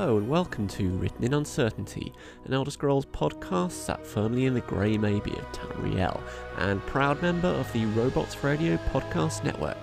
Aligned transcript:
Hello 0.00 0.16
and 0.16 0.30
welcome 0.30 0.66
to 0.66 0.88
Written 0.92 1.24
in 1.24 1.34
Uncertainty, 1.34 2.14
an 2.46 2.54
Elder 2.54 2.70
Scrolls 2.70 3.04
podcast 3.04 3.72
sat 3.72 4.06
firmly 4.06 4.46
in 4.46 4.54
the 4.54 4.62
grey 4.62 4.96
maybe 4.96 5.32
of 5.32 5.52
Tamriel, 5.52 6.18
and 6.56 6.80
proud 6.86 7.20
member 7.20 7.48
of 7.48 7.70
the 7.74 7.84
Robots 7.84 8.42
Radio 8.42 8.78
podcast 8.94 9.44
network. 9.44 9.76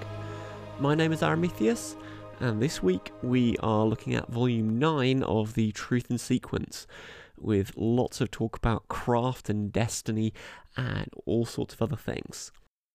My 0.80 0.96
name 0.96 1.14
is 1.14 1.22
Aramithius, 1.22 1.98
and 2.40 2.60
this 2.60 2.82
week 2.82 3.12
we 3.22 3.58
are 3.58 3.86
looking 3.86 4.16
at 4.16 4.28
volume 4.28 4.80
9 4.80 5.22
of 5.22 5.54
the 5.54 5.72
Truth 5.74 6.10
in 6.10 6.18
Sequence, 6.18 6.88
with 7.38 7.74
lots 7.76 8.20
of 8.20 8.32
talk 8.32 8.58
about 8.58 8.88
craft 8.88 9.52
and 9.52 9.72
destiny 9.72 10.34
and 10.76 11.12
all 11.28 11.46
sorts 11.46 11.76
of 11.76 11.82
other 11.84 11.96
things. 11.96 12.52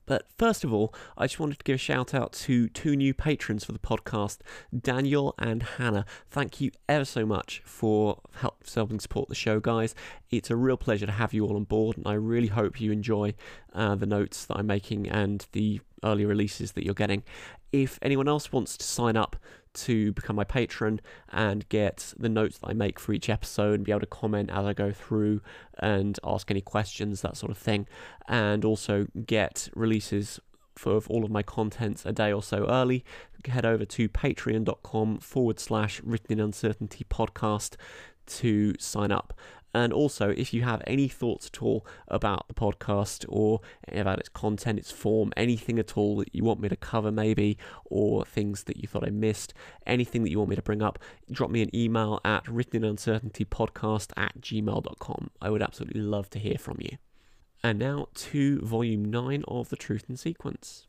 But 0.07 0.27
first 0.37 0.64
of 0.64 0.73
all, 0.73 0.95
I 1.16 1.27
just 1.27 1.39
wanted 1.39 1.59
to 1.59 1.64
give 1.64 1.77
a 1.77 1.79
shout 1.79 2.14
out 2.14 2.32
to 2.32 2.69
two 2.69 2.97
new 2.97 3.15
patrons 3.15 3.65
for 3.65 3.73
the 3.73 3.79
podcast, 3.79 4.38
Daniel 4.77 5.34
and 5.38 5.62
Hannah. 5.62 6.05
Thank 6.30 6.60
you 6.60 6.70
ever 6.88 7.05
so 7.05 7.24
much 7.24 7.62
for 7.65 8.20
help, 8.37 8.69
helping 8.74 9.01
support 9.01 9.29
the 9.29 9.34
show, 9.34 9.60
guys. 9.60 9.95
It's 10.30 10.51
a 10.51 10.57
real 10.57 10.77
pleasure 10.77 11.07
to 11.07 11.12
have 11.12 11.33
you 11.33 11.46
all 11.46 11.57
on 11.57 11.65
board, 11.65 11.96
and 11.96 12.07
I 12.07 12.15
really 12.15 12.48
hope 12.48 12.80
you 12.80 12.93
enjoy 12.93 13.34
uh, 13.74 13.95
the 13.95 14.07
notes 14.07 14.45
that 14.46 14.57
I'm 14.57 14.66
making 14.66 15.09
and 15.09 15.46
the 15.52 15.80
early 16.05 16.24
releases 16.24 16.73
that 16.73 16.84
you're 16.84 16.95
getting. 16.95 17.23
If 17.73 17.98
anyone 18.02 18.29
else 18.29 18.52
wants 18.52 18.77
to 18.77 18.84
sign 18.84 19.16
up 19.16 19.37
to 19.74 20.12
become 20.12 20.36
my 20.36 20.44
patron 20.44 21.00
and 21.30 21.68
get 21.68 22.14
the 22.18 22.28
notes 22.28 22.58
that 22.58 22.68
I 22.68 22.72
make 22.72 22.98
for 22.98 23.12
each 23.12 23.28
episode 23.28 23.74
and 23.74 23.84
be 23.84 23.92
able 23.92 24.00
to 24.00 24.06
comment 24.06 24.50
as 24.50 24.64
I 24.64 24.72
go 24.72 24.92
through 24.92 25.40
and 25.78 26.18
ask 26.24 26.50
any 26.50 26.60
questions, 26.60 27.22
that 27.22 27.36
sort 27.36 27.50
of 27.50 27.58
thing, 27.58 27.86
and 28.28 28.64
also 28.64 29.06
get 29.26 29.68
releases 29.74 30.40
for 30.74 31.02
all 31.08 31.24
of 31.24 31.30
my 31.30 31.42
contents 31.42 32.06
a 32.06 32.12
day 32.12 32.32
or 32.32 32.42
so 32.42 32.66
early, 32.68 33.04
head 33.46 33.66
over 33.66 33.84
to 33.84 34.08
patreon.com 34.08 35.18
forward 35.18 35.60
slash 35.60 36.01
written 36.02 36.38
in 36.38 36.40
uncertainty 36.40 37.04
podcast 37.09 37.74
to 38.26 38.74
sign 38.79 39.12
up. 39.12 39.34
And 39.74 39.92
also, 39.92 40.30
if 40.30 40.52
you 40.52 40.62
have 40.62 40.82
any 40.87 41.09
thoughts 41.09 41.46
at 41.46 41.62
all 41.62 41.87
about 42.09 42.46
the 42.48 42.54
podcast 42.54 43.24
or 43.28 43.60
about 43.88 44.18
its 44.18 44.29
content, 44.29 44.79
its 44.79 44.90
form, 44.90 45.32
anything 45.37 45.79
at 45.79 45.96
all 45.96 46.16
that 46.18 46.34
you 46.34 46.45
want 46.45 46.60
me 46.60 46.68
to 46.68 46.76
cover, 46.76 47.10
maybe, 47.10 47.56
or 47.87 48.24
things 48.24 48.64
that 48.64 48.76
you 48.76 48.87
thought 48.87 49.06
I 49.06 49.10
missed, 49.10 49.54
anything 49.87 50.24
that 50.24 50.30
you 50.30 50.38
want 50.38 50.51
me 50.51 50.56
to 50.56 50.62
bring 50.62 50.82
up, 50.82 50.98
drop 51.30 51.51
me 51.51 51.62
an 51.62 51.74
email 51.74 52.20
at 52.24 52.45
writteninuncertaintypodcast 52.45 54.12
at 54.16 54.40
gmail.com. 54.40 55.30
I 55.40 55.51
would 55.51 55.62
absolutely 55.62 56.02
love 56.02 56.29
to 56.30 56.38
hear 56.38 56.59
from 56.59 56.79
you. 56.80 56.98
And 57.64 57.79
now 57.79 58.09
to 58.14 58.60
volume 58.60 59.04
9 59.04 59.45
of 59.48 59.70
The 59.70 59.76
Truth 59.76 60.07
in 60.09 60.16
Sequence. 60.16 60.86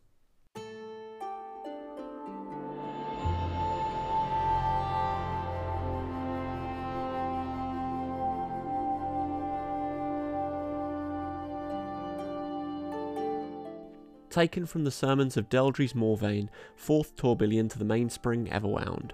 Taken 14.34 14.66
from 14.66 14.84
the 14.84 14.90
sermons 14.90 15.38
of 15.38 15.48
Deldrise 15.48 15.94
Moarvayne, 15.94 16.50
fourth 16.76 17.16
tourbillon 17.16 17.70
to 17.70 17.78
the 17.78 17.86
mainspring 17.86 18.52
ever 18.52 18.68
wound. 18.68 19.14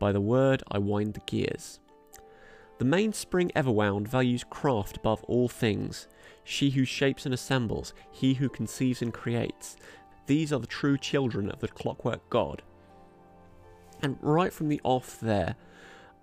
By 0.00 0.10
the 0.10 0.20
word 0.20 0.64
I 0.68 0.78
wind 0.78 1.14
the 1.14 1.20
gears. 1.20 1.78
The 2.78 2.84
mainspring 2.84 3.52
ever 3.54 3.70
wound 3.70 4.08
values 4.08 4.42
craft 4.50 4.96
above 4.96 5.22
all 5.22 5.46
things. 5.46 6.08
She 6.42 6.70
who 6.70 6.84
shapes 6.84 7.26
and 7.26 7.32
assembles, 7.32 7.94
he 8.10 8.34
who 8.34 8.48
conceives 8.48 9.02
and 9.02 9.14
creates. 9.14 9.76
These 10.26 10.52
are 10.52 10.58
the 10.58 10.66
true 10.66 10.98
children 10.98 11.48
of 11.48 11.60
the 11.60 11.68
clockwork 11.68 12.28
god. 12.28 12.62
And 14.02 14.18
right 14.20 14.52
from 14.52 14.68
the 14.68 14.80
off 14.82 15.20
there, 15.20 15.54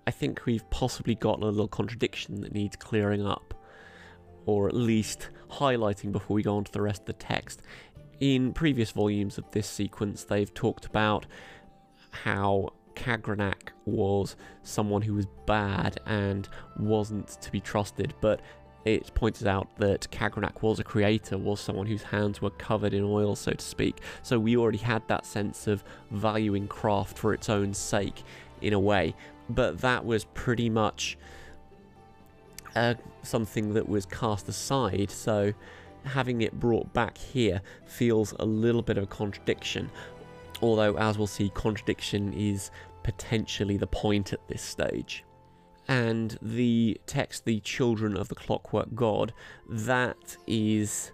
I 0.06 0.12
think 0.12 0.46
we've 0.46 0.70
possibly 0.70 1.16
got 1.16 1.42
a 1.42 1.46
little 1.46 1.70
contradiction 1.70 2.42
that 2.42 2.52
needs 2.52 2.76
clearing 2.76 3.26
up, 3.26 3.54
or 4.46 4.68
at 4.68 4.76
least 4.76 5.30
highlighting 5.50 6.12
before 6.12 6.36
we 6.36 6.44
go 6.44 6.58
on 6.58 6.64
to 6.66 6.72
the 6.72 6.82
rest 6.82 7.02
of 7.02 7.06
the 7.06 7.14
text. 7.14 7.62
In 8.20 8.54
previous 8.54 8.92
volumes 8.92 9.38
of 9.38 9.50
this 9.52 9.68
sequence, 9.68 10.24
they've 10.24 10.54
talked 10.54 10.86
about 10.86 11.26
how 12.10 12.74
Kagrenac 12.96 13.70
was 13.86 14.36
someone 14.64 15.04
who 15.04 15.14
was 15.14 15.28
bad 15.46 16.00
and 16.06 16.50
wasn't 16.80 17.40
to 17.42 17.52
be 17.52 17.60
trusted, 17.60 18.16
but 18.22 18.42
it 18.86 19.14
pointed 19.14 19.48
out 19.48 19.68
that 19.78 20.10
Kagrenac 20.12 20.62
was 20.62 20.80
a 20.80 20.84
creator, 20.84 21.38
was 21.38 21.60
someone 21.60 21.86
whose 21.86 22.04
hands 22.04 22.42
were 22.42 22.50
covered 22.52 22.94
in 22.94 23.04
oil, 23.04 23.36
so 23.36 23.52
to 23.52 23.64
speak. 23.64 24.02
So 24.24 24.40
we 24.40 24.58
already 24.58 24.78
had 24.80 25.08
that 25.10 25.26
sense 25.26 25.68
of 25.68 25.84
valuing 26.10 26.68
craft 26.68 27.18
for 27.18 27.34
its 27.34 27.50
own 27.50 27.74
sake, 27.74 28.24
in 28.62 28.74
a 28.74 28.80
way. 28.80 29.14
But 29.50 29.80
that 29.80 30.06
was 30.06 30.26
pretty 30.34 30.70
much 30.70 31.18
uh, 32.76 32.96
something 33.24 33.74
that 33.74 33.88
was 33.88 34.06
cast 34.06 34.48
aside. 34.50 35.12
So 35.12 35.54
having 36.08 36.42
it 36.42 36.60
brought 36.60 36.92
back 36.94 37.18
here 37.18 37.62
feels 37.86 38.34
a 38.40 38.46
little 38.46 38.82
bit 38.82 38.98
of 38.98 39.04
a 39.04 39.08
contradiction. 39.08 39.90
Although, 40.62 40.98
as 40.98 41.18
we'll 41.18 41.28
see, 41.28 41.50
contradiction 41.50 42.34
is 42.34 42.72
potentially 43.04 43.78
the 43.78 43.88
point 43.88 44.34
at 44.34 44.48
this 44.48 44.62
stage. 44.62 45.24
And 45.88 46.38
the 46.42 47.00
text, 47.06 47.46
the 47.46 47.60
children 47.62 48.18
of 48.18 48.28
the 48.28 48.36
clockwork 48.36 48.94
god, 48.94 49.34
that 49.70 50.36
is 50.46 51.12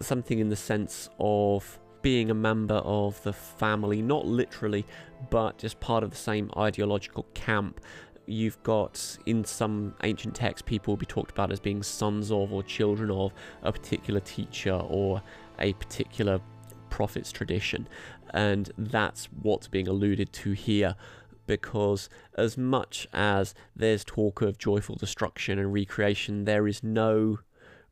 something 0.00 0.38
in 0.38 0.48
the 0.48 0.56
sense 0.56 1.08
of 1.20 1.78
being 2.02 2.30
a 2.30 2.34
member 2.34 2.76
of 2.76 3.22
the 3.22 3.32
family, 3.32 4.02
not 4.02 4.26
literally, 4.26 4.84
but 5.30 5.58
just 5.58 5.78
part 5.78 6.02
of 6.02 6.10
the 6.10 6.16
same 6.16 6.50
ideological 6.56 7.26
camp 7.34 7.80
you've 8.26 8.62
got 8.62 9.18
in 9.26 9.44
some 9.44 9.94
ancient 10.04 10.34
texts 10.34 10.62
people 10.66 10.92
will 10.92 10.98
be 10.98 11.06
talked 11.06 11.30
about 11.30 11.50
as 11.50 11.60
being 11.60 11.82
sons 11.82 12.30
of 12.30 12.52
or 12.52 12.62
children 12.62 13.10
of 13.10 13.32
a 13.62 13.72
particular 13.72 14.20
teacher 14.20 14.74
or 14.74 15.22
a 15.58 15.72
particular 15.74 16.40
prophet's 16.90 17.32
tradition 17.32 17.88
and 18.32 18.70
that's 18.78 19.26
what's 19.42 19.68
being 19.68 19.88
alluded 19.88 20.32
to 20.32 20.52
here 20.52 20.94
because 21.46 22.08
as 22.38 22.56
much 22.56 23.06
as 23.12 23.54
there's 23.74 24.04
talk 24.04 24.40
of 24.40 24.58
joyful 24.58 24.94
destruction 24.94 25.58
and 25.58 25.72
recreation 25.72 26.44
there 26.44 26.68
is 26.68 26.82
no 26.82 27.38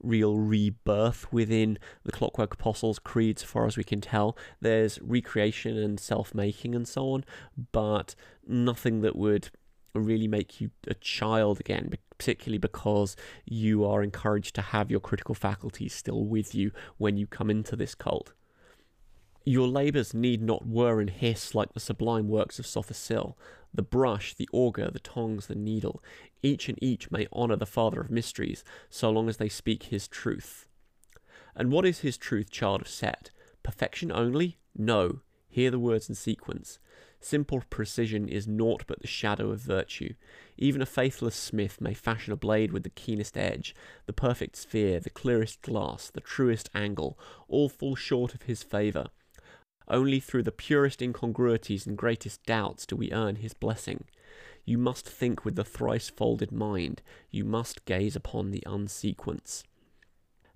real 0.02 0.38
rebirth 0.38 1.30
within 1.32 1.78
the 2.04 2.12
Clockwork 2.12 2.54
Apostles 2.54 2.98
creed, 2.98 3.38
as 3.38 3.42
far 3.42 3.66
as 3.66 3.76
we 3.76 3.84
can 3.84 4.00
tell. 4.00 4.36
There's 4.60 4.98
recreation 5.02 5.76
and 5.76 6.00
self 6.00 6.34
making 6.34 6.74
and 6.74 6.88
so 6.88 7.10
on, 7.12 7.24
but 7.72 8.14
nothing 8.46 9.02
that 9.02 9.16
would 9.16 9.50
really 9.94 10.28
make 10.28 10.60
you 10.60 10.70
a 10.86 10.94
child 10.94 11.60
again, 11.60 11.92
particularly 12.16 12.58
because 12.58 13.16
you 13.44 13.84
are 13.84 14.02
encouraged 14.02 14.54
to 14.54 14.62
have 14.62 14.90
your 14.90 15.00
critical 15.00 15.34
faculties 15.34 15.94
still 15.94 16.24
with 16.24 16.54
you 16.54 16.70
when 16.98 17.16
you 17.16 17.26
come 17.26 17.50
into 17.50 17.76
this 17.76 17.94
cult. 17.94 18.32
Your 19.44 19.66
labours 19.66 20.12
need 20.12 20.42
not 20.42 20.66
whir 20.66 21.00
and 21.00 21.10
hiss 21.10 21.54
like 21.54 21.72
the 21.72 21.80
sublime 21.80 22.28
works 22.28 22.58
of 22.58 22.66
Sotha 22.66 22.94
Sil. 22.94 23.38
The 23.72 23.82
brush, 23.82 24.34
the 24.34 24.48
auger, 24.52 24.90
the 24.90 24.98
tongs, 24.98 25.46
the 25.46 25.54
needle, 25.54 26.02
each 26.42 26.68
and 26.68 26.78
each 26.82 27.10
may 27.10 27.26
honour 27.32 27.56
the 27.56 27.66
Father 27.66 28.00
of 28.00 28.10
Mysteries, 28.10 28.64
so 28.88 29.10
long 29.10 29.28
as 29.28 29.38
they 29.38 29.48
speak 29.48 29.84
his 29.84 30.08
truth. 30.08 30.66
And 31.54 31.70
what 31.72 31.86
is 31.86 32.00
his 32.00 32.16
truth, 32.16 32.50
child 32.50 32.82
of 32.82 32.88
Seht? 32.88 33.30
Perfection 33.62 34.12
only? 34.12 34.58
No. 34.76 35.20
Hear 35.48 35.70
the 35.70 35.78
words 35.78 36.08
in 36.08 36.14
sequence. 36.14 36.78
Simple 37.22 37.62
precision 37.68 38.28
is 38.28 38.48
naught 38.48 38.84
but 38.86 39.00
the 39.00 39.06
shadow 39.06 39.50
of 39.50 39.60
virtue. 39.60 40.14
Even 40.56 40.80
a 40.80 40.86
faithless 40.86 41.36
smith 41.36 41.80
may 41.80 41.92
fashion 41.92 42.32
a 42.32 42.36
blade 42.36 42.72
with 42.72 42.82
the 42.82 42.90
keenest 42.90 43.36
edge, 43.36 43.74
the 44.06 44.12
perfect 44.12 44.56
sphere, 44.56 45.00
the 45.00 45.10
clearest 45.10 45.60
glass, 45.60 46.10
the 46.10 46.22
truest 46.22 46.70
angle, 46.74 47.18
all 47.46 47.68
fall 47.68 47.94
short 47.94 48.34
of 48.34 48.42
his 48.42 48.62
favour. 48.62 49.08
Only 49.86 50.18
through 50.18 50.44
the 50.44 50.52
purest 50.52 51.02
incongruities 51.02 51.86
and 51.86 51.96
greatest 51.96 52.42
doubts 52.44 52.86
do 52.86 52.96
we 52.96 53.12
earn 53.12 53.36
his 53.36 53.52
blessing. 53.52 54.04
You 54.64 54.78
must 54.78 55.06
think 55.06 55.44
with 55.44 55.56
the 55.56 55.64
thrice 55.64 56.08
folded 56.08 56.52
mind, 56.52 57.02
you 57.30 57.44
must 57.44 57.84
gaze 57.84 58.16
upon 58.16 58.50
the 58.50 58.62
unsequence. 58.66 59.62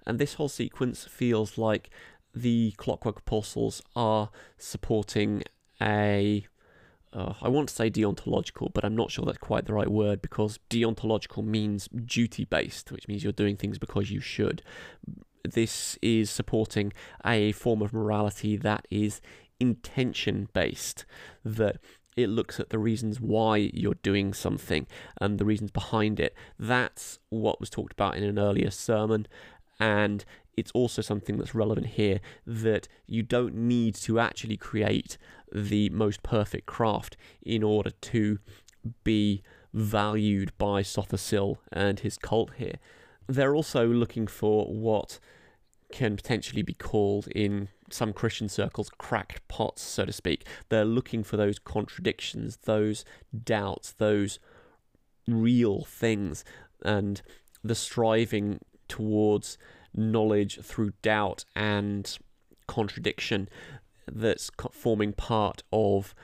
And 0.07 0.19
this 0.19 0.35
whole 0.35 0.49
sequence 0.49 1.05
feels 1.05 1.59
like 1.59 1.91
the 2.35 2.73
Clockwork 2.77 3.19
Apostles 3.19 3.83
are 3.95 4.31
supporting 4.57 5.43
a 5.81 6.47
uh, 7.15 7.35
I 7.41 7.49
want 7.49 7.69
to 7.69 7.75
say 7.75 7.91
deontological, 7.91 8.73
but 8.73 8.85
I'm 8.85 8.97
not 8.97 9.11
sure 9.11 9.25
that's 9.25 9.39
quite 9.39 9.67
the 9.67 9.73
right 9.75 9.89
word 9.89 10.21
because 10.21 10.59
deontological 10.69 11.45
means 11.45 11.89
duty 11.89 12.45
based, 12.45 12.91
which 12.91 13.07
means 13.07 13.23
you're 13.23 13.33
doing 13.33 13.57
things 13.57 13.79
because 13.79 14.11
you 14.11 14.21
should. 14.21 14.63
This 15.45 15.97
is 16.03 16.31
supporting 16.31 16.93
a 17.25 17.53
form 17.53 17.83
of 17.83 17.93
morality 17.93 18.57
that 18.57 18.87
is 18.91 19.21
intention 19.61 20.49
based, 20.53 21.05
that 21.45 21.77
it 22.17 22.29
looks 22.29 22.59
at 22.59 22.71
the 22.71 22.79
reasons 22.79 23.21
why 23.21 23.71
you're 23.73 23.95
doing 23.95 24.33
something 24.33 24.87
and 25.21 25.39
the 25.39 25.45
reasons 25.45 25.71
behind 25.71 26.19
it. 26.19 26.35
That's 26.59 27.19
what 27.29 27.61
was 27.61 27.71
talked 27.71 27.93
about 27.93 28.17
in 28.17 28.25
an 28.25 28.39
earlier 28.39 28.71
sermon, 28.71 29.27
and 29.79 30.25
it's 30.57 30.71
also 30.73 31.03
something 31.03 31.37
that's 31.37 31.55
relevant 31.55 31.89
here 31.89 32.21
that 32.47 32.89
you 33.07 33.23
don't 33.23 33.55
need 33.55 33.95
to 33.95 34.19
actually 34.19 34.57
create 34.57 35.17
the 35.53 35.89
most 35.91 36.23
perfect 36.23 36.67
craft 36.67 37.17
in 37.43 37.63
order 37.63 37.91
to 37.91 38.39
be 39.03 39.43
valued 39.73 40.53
by 40.59 40.83
Sotha 40.83 41.19
Sil 41.19 41.59
and 41.73 42.01
his 42.01 42.17
cult 42.19 42.53
here. 42.57 42.77
They're 43.27 43.55
also 43.55 43.87
looking 43.87 44.27
for 44.27 44.67
what 44.67 45.19
can 45.93 46.17
potentially 46.17 46.63
be 46.63 46.75
called 46.75 47.29
in 47.29 47.69
some 47.91 48.13
Christian 48.13 48.49
circles 48.49 48.91
cracked 48.99 49.47
pots, 49.49 49.83
so 49.83 50.05
to 50.05 50.13
speak. 50.13 50.47
They're 50.69 50.85
looking 50.85 51.23
for 51.23 51.37
those 51.37 51.59
contradictions, 51.59 52.59
those 52.65 53.05
doubts, 53.45 53.93
those 53.93 54.39
real 55.29 55.85
things, 55.85 56.45
and 56.85 57.23
the 57.63 57.75
striving 57.75 58.61
towards 58.89 59.57
knowledge 59.95 60.61
through 60.61 60.93
doubt 61.03 61.45
and 61.55 62.19
contradiction 62.67 63.49
that's 64.11 64.51
forming 64.71 65.13
part 65.13 65.63
of 65.73 66.15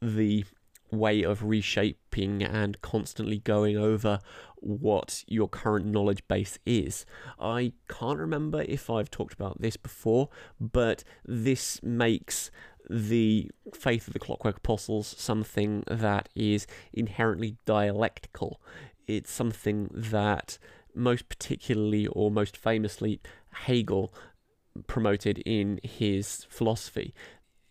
the 0.00 0.44
way 0.90 1.22
of 1.22 1.42
reshaping 1.42 2.42
and 2.42 2.80
constantly 2.80 3.38
going 3.38 3.76
over 3.76 4.20
what 4.56 5.24
your 5.26 5.48
current 5.48 5.86
knowledge 5.86 6.26
base 6.28 6.58
is. 6.64 7.04
I 7.38 7.72
can't 7.88 8.18
remember 8.18 8.62
if 8.62 8.88
I've 8.88 9.10
talked 9.10 9.34
about 9.34 9.60
this 9.60 9.76
before, 9.76 10.28
but 10.60 11.04
this 11.24 11.82
makes 11.82 12.50
the 12.88 13.50
faith 13.74 14.06
of 14.06 14.12
the 14.12 14.18
Clockwork 14.18 14.58
Apostles 14.58 15.14
something 15.18 15.82
that 15.88 16.28
is 16.34 16.66
inherently 16.92 17.56
dialectical. 17.64 18.60
It's 19.06 19.30
something 19.30 19.88
that 19.92 20.58
most 20.96 21.28
particularly 21.28 22.06
or 22.08 22.30
most 22.30 22.56
famously 22.56 23.20
Hegel 23.52 24.12
promoted 24.86 25.38
in 25.40 25.80
his 25.82 26.46
philosophy. 26.48 27.14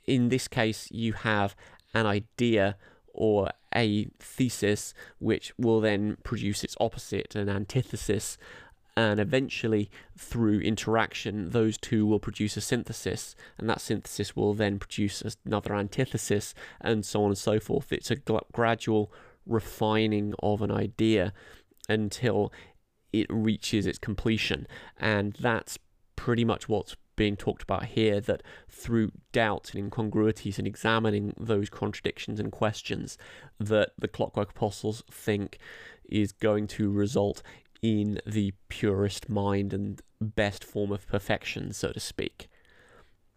In 0.05 0.29
this 0.29 0.47
case, 0.47 0.89
you 0.91 1.13
have 1.13 1.55
an 1.93 2.05
idea 2.05 2.77
or 3.13 3.49
a 3.73 4.07
thesis 4.19 4.93
which 5.19 5.53
will 5.57 5.81
then 5.81 6.17
produce 6.23 6.63
its 6.63 6.75
opposite, 6.79 7.35
an 7.35 7.49
antithesis, 7.49 8.37
and 8.97 9.19
eventually 9.19 9.89
through 10.17 10.59
interaction 10.59 11.49
those 11.49 11.77
two 11.77 12.05
will 12.05 12.19
produce 12.19 12.55
a 12.55 12.61
synthesis 12.61 13.35
and 13.57 13.69
that 13.69 13.81
synthesis 13.81 14.35
will 14.35 14.53
then 14.53 14.79
produce 14.79 15.21
another 15.45 15.75
antithesis 15.75 16.53
and 16.79 17.05
so 17.05 17.23
on 17.23 17.31
and 17.31 17.37
so 17.37 17.59
forth 17.59 17.91
it's 17.91 18.09
a 18.09 18.15
gradual 18.53 19.11
refining 19.45 20.33
of 20.41 20.61
an 20.61 20.71
idea 20.71 21.33
until 21.89 22.53
it 23.21 23.27
reaches 23.29 23.85
its 23.85 23.97
completion. 23.97 24.67
And 24.97 25.35
that's 25.39 25.77
pretty 26.15 26.45
much 26.45 26.67
what's 26.67 26.95
being 27.15 27.37
talked 27.37 27.63
about 27.63 27.85
here 27.85 28.19
that 28.19 28.43
through 28.69 29.11
doubts 29.31 29.71
and 29.71 29.79
incongruities 29.79 30.57
and 30.57 30.67
examining 30.67 31.33
those 31.39 31.69
contradictions 31.69 32.39
and 32.39 32.51
questions 32.51 33.17
that 33.59 33.91
the 33.97 34.07
clockwork 34.07 34.51
apostles 34.51 35.03
think 35.09 35.57
is 36.09 36.31
going 36.33 36.67
to 36.67 36.91
result 36.91 37.41
in 37.81 38.19
the 38.25 38.53
purest 38.67 39.29
mind 39.29 39.73
and 39.73 40.01
best 40.19 40.63
form 40.63 40.91
of 40.91 41.07
perfection 41.07 41.71
so 41.71 41.91
to 41.91 41.99
speak 41.99 42.47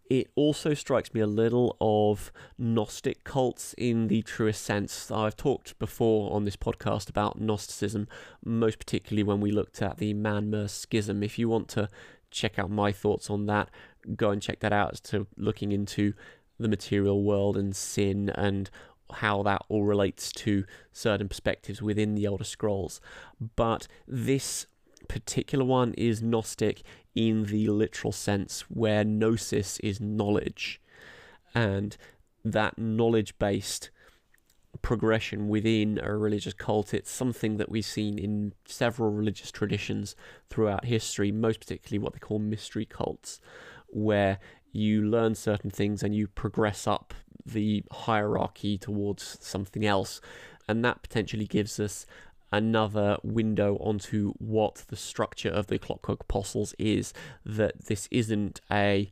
it 0.09 0.31
also 0.35 0.73
strikes 0.73 1.13
me 1.13 1.21
a 1.21 1.27
little 1.27 1.77
of 1.79 2.31
Gnostic 2.57 3.23
cults 3.23 3.75
in 3.77 4.07
the 4.07 4.21
truest 4.23 4.63
sense. 4.63 5.11
I've 5.11 5.37
talked 5.37 5.77
before 5.79 6.33
on 6.33 6.45
this 6.45 6.55
podcast 6.55 7.09
about 7.09 7.39
Gnosticism, 7.39 8.07
most 8.43 8.79
particularly 8.79 9.23
when 9.23 9.39
we 9.39 9.51
looked 9.51 9.81
at 9.81 9.97
the 9.97 10.13
Man 10.13 10.49
Mer 10.49 10.67
schism. 10.67 11.21
If 11.21 11.37
you 11.37 11.47
want 11.47 11.67
to 11.69 11.89
check 12.31 12.59
out 12.59 12.69
my 12.69 12.91
thoughts 12.91 13.29
on 13.29 13.45
that. 13.47 13.69
Go 14.15 14.31
and 14.31 14.41
check 14.41 14.59
that 14.59 14.73
out 14.73 14.93
as 14.93 14.99
to 15.01 15.27
looking 15.37 15.71
into 15.71 16.13
the 16.59 16.67
material 16.67 17.23
world 17.23 17.57
and 17.57 17.75
sin 17.75 18.29
and 18.29 18.69
how 19.11 19.41
that 19.43 19.63
all 19.69 19.85
relates 19.85 20.31
to 20.31 20.65
certain 20.91 21.27
perspectives 21.27 21.81
within 21.81 22.15
the 22.15 22.25
Elder 22.25 22.43
Scrolls. 22.43 23.01
But 23.55 23.87
this 24.07 24.67
particular 25.09 25.65
one 25.65 25.93
is 25.95 26.21
Gnostic 26.21 26.83
in 27.13 27.47
the 27.47 27.67
literal 27.67 28.13
sense, 28.13 28.61
where 28.69 29.03
gnosis 29.03 29.77
is 29.81 29.99
knowledge, 29.99 30.79
and 31.53 31.97
that 32.45 32.77
knowledge 32.77 33.37
based 33.37 33.89
progression 34.81 35.49
within 35.49 35.99
a 36.01 36.15
religious 36.15 36.53
cult. 36.53 36.93
It's 36.93 37.11
something 37.11 37.57
that 37.57 37.69
we've 37.69 37.85
seen 37.85 38.17
in 38.17 38.53
several 38.65 39.11
religious 39.11 39.51
traditions 39.51 40.15
throughout 40.49 40.85
history, 40.85 41.31
most 41.31 41.59
particularly 41.59 41.99
what 41.99 42.13
they 42.13 42.19
call 42.19 42.39
mystery 42.39 42.85
cults, 42.85 43.41
where 43.87 44.39
you 44.71 45.03
learn 45.03 45.35
certain 45.35 45.71
things 45.71 46.03
and 46.03 46.15
you 46.15 46.27
progress 46.27 46.87
up 46.87 47.13
the 47.45 47.83
hierarchy 47.91 48.77
towards 48.77 49.37
something 49.41 49.85
else. 49.85 50.21
And 50.67 50.85
that 50.85 51.01
potentially 51.01 51.47
gives 51.47 51.79
us 51.79 52.05
another 52.51 53.17
window 53.23 53.77
onto 53.77 54.33
what 54.37 54.83
the 54.87 54.95
structure 54.95 55.49
of 55.49 55.67
the 55.67 55.79
Clockwork 55.79 56.21
Apostles 56.21 56.73
is. 56.77 57.13
That 57.45 57.85
this 57.85 58.07
isn't 58.11 58.61
a 58.71 59.11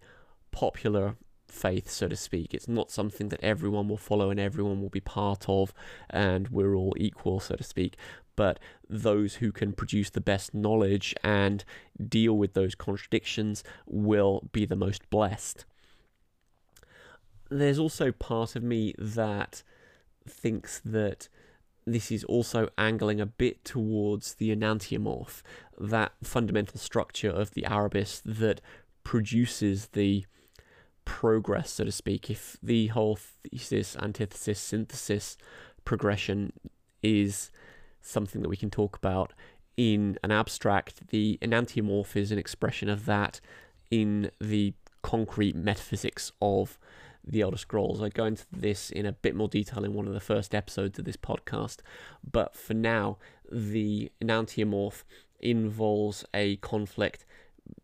popular 0.51 1.15
faith, 1.47 1.89
so 1.89 2.07
to 2.07 2.15
speak. 2.15 2.53
It's 2.53 2.67
not 2.67 2.91
something 2.91 3.29
that 3.29 3.43
everyone 3.43 3.87
will 3.87 3.97
follow 3.97 4.29
and 4.29 4.39
everyone 4.39 4.81
will 4.81 4.89
be 4.89 4.99
part 4.99 5.45
of, 5.47 5.73
and 6.09 6.49
we're 6.49 6.75
all 6.75 6.93
equal, 6.97 7.39
so 7.39 7.55
to 7.55 7.63
speak. 7.63 7.97
But 8.35 8.59
those 8.87 9.35
who 9.35 9.51
can 9.51 9.73
produce 9.73 10.09
the 10.09 10.21
best 10.21 10.53
knowledge 10.53 11.15
and 11.23 11.63
deal 12.07 12.37
with 12.37 12.53
those 12.53 12.75
contradictions 12.75 13.63
will 13.87 14.47
be 14.51 14.65
the 14.65 14.75
most 14.75 15.09
blessed. 15.09 15.65
There's 17.49 17.79
also 17.79 18.11
part 18.11 18.55
of 18.55 18.63
me 18.63 18.93
that 18.97 19.63
thinks 20.27 20.81
that 20.83 21.29
this 21.87 22.11
is 22.11 22.23
also 22.25 22.69
angling 22.77 23.21
a 23.21 23.25
bit 23.25 23.63
towards 23.63 24.35
the 24.35 24.53
enantiomorph, 24.55 25.41
that 25.79 26.11
fundamental 26.21 26.77
structure 26.77 27.29
of 27.29 27.51
the 27.51 27.63
Aurbis 27.63 28.21
that 28.25 28.61
produces 29.03 29.87
the 29.93 30.25
progress, 31.05 31.71
so 31.71 31.85
to 31.85 31.91
speak, 31.91 32.29
if 32.29 32.57
the 32.61 32.87
whole 32.87 33.15
thesis, 33.15 33.95
antithesis, 33.95 34.59
synthesis 34.59 35.37
progression 35.85 36.51
is 37.01 37.49
something 38.01 38.41
that 38.41 38.49
we 38.49 38.57
can 38.57 38.69
talk 38.69 38.97
about 38.97 39.31
in 39.77 40.17
an 40.23 40.31
abstract, 40.31 41.07
the 41.07 41.39
enantiomorph 41.41 42.15
is 42.15 42.31
an 42.31 42.37
expression 42.37 42.89
of 42.89 43.05
that 43.05 43.39
in 43.89 44.29
the 44.41 44.73
concrete 45.01 45.55
metaphysics 45.55 46.31
of 46.41 46.77
the 47.27 47.41
Elder 47.41 47.57
Scrolls. 47.57 48.01
I 48.01 48.09
go 48.09 48.25
into 48.25 48.45
this 48.51 48.89
in 48.89 49.05
a 49.05 49.11
bit 49.11 49.35
more 49.35 49.47
detail 49.47 49.83
in 49.83 49.93
one 49.93 50.07
of 50.07 50.13
the 50.13 50.19
first 50.19 50.55
episodes 50.55 50.97
of 50.97 51.05
this 51.05 51.17
podcast, 51.17 51.77
but 52.29 52.55
for 52.55 52.73
now, 52.73 53.17
the 53.51 54.11
enantiomorph 54.21 55.03
involves 55.39 56.25
a 56.33 56.55
conflict 56.57 57.25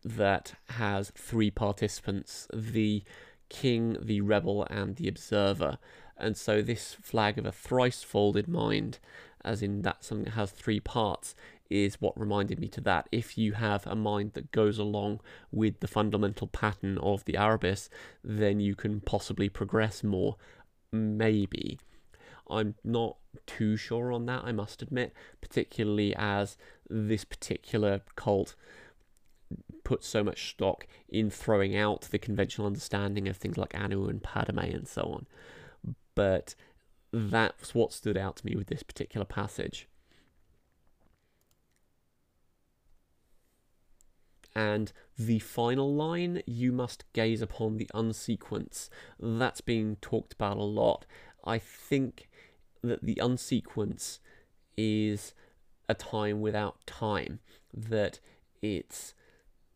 that 0.02 0.54
has 0.70 1.12
three 1.14 1.50
participants 1.50 2.48
the 2.52 3.02
king, 3.48 3.96
the 4.00 4.20
rebel, 4.20 4.66
and 4.70 4.96
the 4.96 5.08
observer. 5.08 5.78
And 6.16 6.36
so, 6.36 6.62
this 6.62 6.94
flag 6.94 7.38
of 7.38 7.46
a 7.46 7.52
thrice 7.52 8.02
folded 8.02 8.48
mind, 8.48 8.98
as 9.44 9.62
in 9.62 9.82
that 9.82 10.04
something 10.04 10.26
that 10.26 10.32
has 10.32 10.50
three 10.50 10.80
parts, 10.80 11.34
is 11.70 12.00
what 12.00 12.18
reminded 12.18 12.60
me 12.60 12.68
to 12.68 12.80
that. 12.82 13.08
If 13.10 13.38
you 13.38 13.52
have 13.52 13.86
a 13.86 13.94
mind 13.94 14.32
that 14.34 14.52
goes 14.52 14.78
along 14.78 15.20
with 15.50 15.80
the 15.80 15.88
fundamental 15.88 16.46
pattern 16.46 16.98
of 16.98 17.24
the 17.24 17.34
Aurbis, 17.34 17.88
then 18.22 18.60
you 18.60 18.74
can 18.74 19.00
possibly 19.00 19.48
progress 19.48 20.04
more. 20.04 20.36
Maybe. 20.92 21.78
I'm 22.48 22.74
not 22.84 23.16
too 23.46 23.76
sure 23.76 24.12
on 24.12 24.26
that, 24.26 24.44
I 24.44 24.52
must 24.52 24.82
admit, 24.82 25.12
particularly 25.40 26.14
as 26.16 26.56
this 26.88 27.24
particular 27.24 28.02
cult 28.16 28.54
put 29.82 30.04
so 30.04 30.22
much 30.22 30.50
stock 30.50 30.86
in 31.08 31.30
throwing 31.30 31.76
out 31.76 32.02
the 32.02 32.18
conventional 32.18 32.66
understanding 32.66 33.28
of 33.28 33.36
things 33.36 33.56
like 33.56 33.74
Anu 33.74 34.08
and 34.08 34.22
Padomay 34.22 34.74
and 34.74 34.88
so 34.88 35.02
on. 35.02 35.26
But 36.14 36.54
that's 37.12 37.74
what 37.74 37.92
stood 37.92 38.16
out 38.16 38.36
to 38.36 38.46
me 38.46 38.56
with 38.56 38.66
this 38.68 38.82
particular 38.82 39.24
passage. 39.24 39.88
And 44.54 44.92
the 45.18 45.40
final 45.40 45.92
line, 45.94 46.42
you 46.46 46.70
must 46.70 47.04
gaze 47.12 47.42
upon 47.42 47.76
the 47.76 47.90
unsequence. 47.92 48.88
That's 49.18 49.60
being 49.60 49.96
talked 50.00 50.32
about 50.32 50.58
a 50.58 50.62
lot. 50.62 51.06
I 51.44 51.58
think 51.58 52.28
that 52.82 53.04
the 53.04 53.18
unsequence 53.20 54.20
is 54.76 55.34
a 55.88 55.94
time 55.94 56.40
without 56.40 56.86
time, 56.86 57.40
that 57.72 58.20
it's 58.62 59.14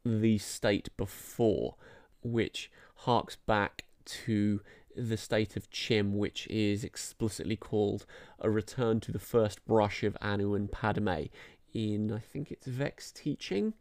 the 0.04 0.38
state 0.38 0.88
before, 0.96 1.74
which 2.22 2.70
harks 2.96 3.36
back 3.36 3.84
to 4.04 4.60
the 4.96 5.16
state 5.16 5.56
of 5.56 5.70
Chim, 5.70 6.16
which 6.16 6.46
is 6.48 6.82
explicitly 6.84 7.56
called 7.56 8.06
a 8.40 8.50
return 8.50 9.00
to 9.00 9.12
the 9.12 9.18
first 9.18 9.64
brush 9.66 10.02
of 10.02 10.16
Anu 10.20 10.54
and 10.54 10.70
Padomay 10.70 11.30
in, 11.72 12.12
I 12.12 12.18
think 12.18 12.50
it's 12.50 12.66
Vehk's 12.66 13.12
teaching. 13.12 13.74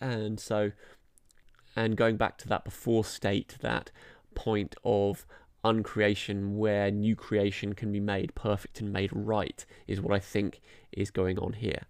And 0.00 0.38
so, 0.38 0.72
and 1.74 1.96
going 1.96 2.16
back 2.16 2.38
to 2.38 2.48
that 2.48 2.64
before 2.64 3.04
state, 3.04 3.56
that 3.60 3.90
point 4.34 4.76
of 4.84 5.26
uncreation 5.64 6.56
where 6.56 6.90
new 6.90 7.16
creation 7.16 7.74
can 7.74 7.90
be 7.90 8.00
made 8.00 8.34
perfect 8.34 8.80
and 8.80 8.92
made 8.92 9.10
right 9.12 9.64
is 9.86 10.00
what 10.00 10.14
I 10.14 10.20
think 10.20 10.60
is 10.92 11.10
going 11.10 11.38
on 11.38 11.54
here. 11.54 11.82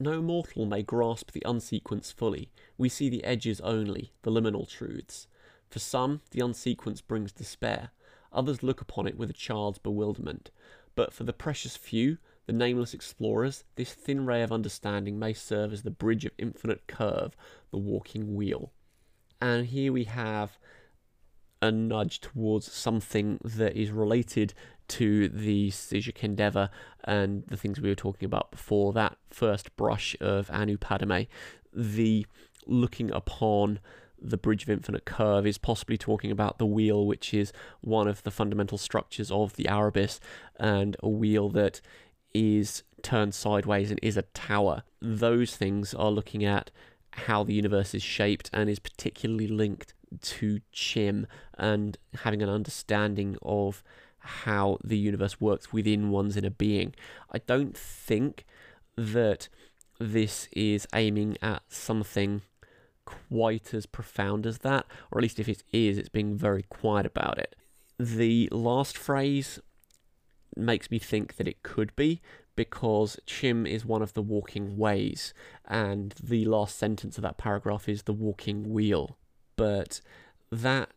No 0.00 0.20
mortal 0.20 0.66
may 0.66 0.82
grasp 0.82 1.30
the 1.30 1.42
unsequence 1.44 2.10
fully. 2.10 2.50
We 2.76 2.88
see 2.88 3.08
the 3.08 3.22
edges 3.22 3.60
only, 3.60 4.12
the 4.22 4.32
liminal 4.32 4.68
truths. 4.68 5.28
For 5.70 5.78
some, 5.78 6.20
the 6.32 6.40
unsequence 6.40 7.00
brings 7.00 7.30
despair. 7.30 7.90
Others 8.32 8.64
look 8.64 8.80
upon 8.80 9.06
it 9.06 9.16
with 9.16 9.30
a 9.30 9.34
child's 9.34 9.78
bewilderment. 9.78 10.50
But 10.96 11.12
for 11.12 11.22
the 11.22 11.32
precious 11.32 11.76
few, 11.76 12.18
the 12.46 12.52
nameless 12.52 12.94
explorers, 12.94 13.64
this 13.76 13.92
thin 13.92 14.26
ray 14.26 14.42
of 14.42 14.52
understanding 14.52 15.18
may 15.18 15.32
serve 15.32 15.72
as 15.72 15.82
the 15.82 15.90
bridge 15.90 16.24
of 16.24 16.32
infinite 16.38 16.86
curve, 16.86 17.36
the 17.70 17.78
walking 17.78 18.34
wheel. 18.34 18.72
And 19.40 19.66
here 19.66 19.92
we 19.92 20.04
have 20.04 20.58
a 21.62 21.70
nudge 21.70 22.20
towards 22.20 22.70
something 22.70 23.38
that 23.42 23.74
is 23.74 23.90
related 23.90 24.52
to 24.86 25.28
the 25.28 25.70
Psijic 25.70 26.22
endeavor 26.22 26.68
and 27.04 27.44
the 27.46 27.56
things 27.56 27.80
we 27.80 27.88
were 27.88 27.94
talking 27.94 28.26
about 28.26 28.50
before 28.50 28.92
that 28.92 29.16
first 29.30 29.74
brush 29.76 30.14
of 30.20 30.48
Anupadame, 30.48 31.26
the 31.72 32.26
looking 32.66 33.10
upon 33.10 33.80
the 34.20 34.36
bridge 34.36 34.62
of 34.62 34.70
infinite 34.70 35.04
curve 35.04 35.46
is 35.46 35.58
possibly 35.58 35.98
talking 35.98 36.30
about 36.30 36.58
the 36.58 36.66
wheel, 36.66 37.06
which 37.06 37.34
is 37.34 37.52
one 37.80 38.08
of 38.08 38.22
the 38.22 38.30
fundamental 38.30 38.78
structures 38.78 39.30
of 39.30 39.56
the 39.56 39.64
Aurbis, 39.68 40.18
and 40.58 40.96
a 41.02 41.08
wheel 41.08 41.48
that 41.50 41.80
is 42.34 42.82
turned 43.02 43.34
sideways 43.34 43.90
and 43.90 44.00
is 44.02 44.16
a 44.16 44.22
tower. 44.22 44.82
Those 45.00 45.56
things 45.56 45.94
are 45.94 46.10
looking 46.10 46.44
at 46.44 46.70
how 47.12 47.44
the 47.44 47.54
universe 47.54 47.94
is 47.94 48.02
shaped 48.02 48.50
and 48.52 48.68
is 48.68 48.80
particularly 48.80 49.46
linked 49.46 49.94
to 50.20 50.60
Chim 50.72 51.26
and 51.56 51.96
having 52.22 52.42
an 52.42 52.48
understanding 52.48 53.36
of 53.42 53.82
how 54.18 54.78
the 54.82 54.98
universe 54.98 55.40
works 55.40 55.72
within 55.72 56.10
one's 56.10 56.36
inner 56.36 56.50
being. 56.50 56.94
I 57.30 57.38
don't 57.38 57.76
think 57.76 58.44
that 58.96 59.48
this 60.00 60.48
is 60.52 60.86
aiming 60.94 61.36
at 61.42 61.62
something 61.68 62.42
quite 63.04 63.74
as 63.74 63.86
profound 63.86 64.46
as 64.46 64.58
that, 64.58 64.86
or 65.10 65.18
at 65.18 65.22
least 65.22 65.38
if 65.38 65.48
it 65.48 65.62
is, 65.72 65.98
it's 65.98 66.08
being 66.08 66.36
very 66.36 66.62
quiet 66.64 67.06
about 67.06 67.38
it. 67.38 67.54
The 67.98 68.48
last 68.50 68.96
phrase 68.96 69.60
makes 70.56 70.90
me 70.90 70.98
think 70.98 71.36
that 71.36 71.48
it 71.48 71.62
could 71.62 71.94
be 71.96 72.20
because 72.56 73.18
Chim 73.26 73.66
is 73.66 73.84
one 73.84 74.02
of 74.02 74.14
the 74.14 74.22
walking 74.22 74.76
ways, 74.76 75.34
and 75.66 76.14
the 76.22 76.44
last 76.44 76.76
sentence 76.78 77.18
of 77.18 77.22
that 77.22 77.36
paragraph 77.36 77.88
is 77.88 78.04
the 78.04 78.12
walking 78.12 78.72
wheel. 78.72 79.16
But 79.56 80.00
that 80.50 80.90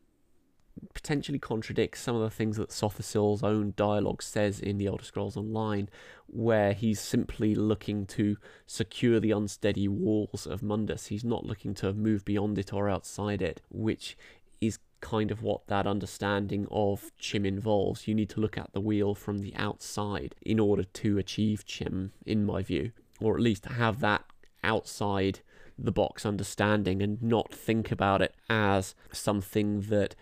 potentially 0.94 1.40
contradicts 1.40 2.02
some 2.02 2.16
of 2.16 2.22
the 2.22 2.30
things 2.30 2.58
that 2.58 2.70
Sotha 2.70 3.02
Sil's 3.02 3.44
own 3.44 3.74
dialogue 3.76 4.22
says 4.22 4.60
in 4.60 4.78
the 4.78 4.88
Elder 4.88 5.04
Scrolls 5.04 5.38
Online, 5.38 5.90
where 6.28 6.74
he's 6.74 7.00
simply 7.00 7.56
looking 7.56 8.06
to 8.06 8.38
secure 8.66 9.20
the 9.20 9.32
unsteady 9.32 9.88
walls 9.88 10.46
of 10.46 10.62
Mundus. 10.62 11.08
He's 11.08 11.24
not 11.24 11.46
looking 11.46 11.74
to 11.76 11.94
move 11.94 12.26
beyond 12.26 12.60
it 12.60 12.74
or 12.74 12.90
outside 12.90 13.42
it, 13.42 13.62
which 13.70 14.18
is 14.62 14.80
kind 15.00 15.32
of 15.32 15.42
what 15.42 15.68
that 15.68 15.86
understanding 15.86 16.68
of 16.72 17.12
Chim 17.18 17.46
involves. 17.46 18.08
You 18.08 18.16
need 18.16 18.30
to 18.30 18.39
look 18.39 18.58
at 18.58 18.74
the 18.74 18.82
wheel 18.82 19.13
from 19.13 19.39
the 19.39 19.56
outside 19.56 20.36
in 20.42 20.60
order 20.60 20.84
to 20.84 21.18
achieve 21.18 21.66
Chim, 21.66 22.13
in 22.25 22.46
my 22.46 22.63
view, 22.63 22.92
or 23.22 23.36
at 23.36 23.42
least 23.42 23.66
have 23.66 24.00
that 24.01 24.24
outside 24.63 25.39
the 25.77 25.92
box 25.92 26.25
understanding 26.25 27.01
and 27.01 27.22
not 27.22 27.54
think 27.54 27.92
about 27.92 28.22
it 28.22 28.34
as 28.50 28.96
something 29.12 29.82
that 29.82 30.16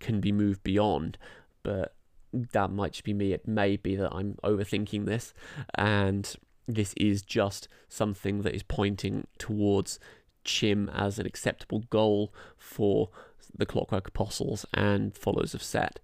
can 0.00 0.20
be 0.20 0.32
moved 0.32 0.62
beyond. 0.62 1.16
But 1.62 1.94
that 2.32 2.70
might 2.70 2.92
just 2.92 3.04
be 3.04 3.14
me. 3.14 3.32
It 3.32 3.48
may 3.48 3.76
be 3.76 3.96
that 3.96 4.12
I'm 4.12 4.34
overthinking 4.44 5.06
this, 5.06 5.32
and 5.74 6.34
this 6.66 6.92
is 6.98 7.22
just 7.22 7.68
something 7.88 8.42
that 8.42 8.54
is 8.54 8.62
pointing 8.62 9.26
towards 9.38 9.98
Chim 10.48 10.88
as 10.94 11.18
an 11.18 11.26
acceptable 11.26 11.84
goal 11.90 12.32
for 12.56 13.10
the 13.54 13.66
Clockwork 13.66 14.08
Apostles 14.08 14.66
and 14.74 15.16
followers 15.16 15.54
of 15.54 15.62
Seht. 15.62 16.00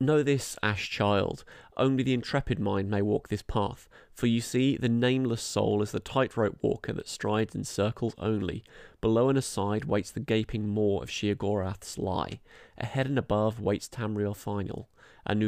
Know 0.00 0.22
this, 0.22 0.56
Ash 0.62 0.88
child, 0.88 1.44
only 1.76 2.04
the 2.04 2.14
intrepid 2.14 2.60
mind 2.60 2.88
may 2.88 3.02
walk 3.02 3.28
this 3.28 3.42
path, 3.42 3.88
for 4.14 4.26
you 4.26 4.40
see, 4.40 4.76
the 4.76 4.88
nameless 4.88 5.42
soul 5.42 5.82
is 5.82 5.90
the 5.90 5.98
tightrope 6.00 6.56
walker 6.62 6.92
that 6.92 7.08
strides 7.08 7.54
in 7.54 7.64
circles 7.64 8.14
only. 8.18 8.62
Below 9.00 9.28
and 9.28 9.38
aside 9.38 9.86
waits 9.86 10.10
the 10.10 10.20
gaping 10.20 10.68
maw 10.68 11.00
of 11.00 11.08
Sheogorath's 11.08 11.98
lie. 11.98 12.40
Ahead 12.76 13.06
and 13.06 13.18
above 13.18 13.60
waits 13.60 13.88
Tamriel 13.88 14.36
final. 14.36 14.88
And 15.26 15.40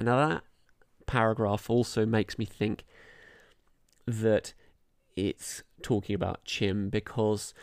now 0.00 0.28
that 0.28 0.42
paragraph 1.06 1.70
also 1.70 2.06
makes 2.06 2.38
me 2.38 2.44
think 2.44 2.84
that 4.06 4.54
it's 5.16 5.62
talking 5.82 6.14
about 6.14 6.44
Chim 6.44 6.88
because 6.88 7.54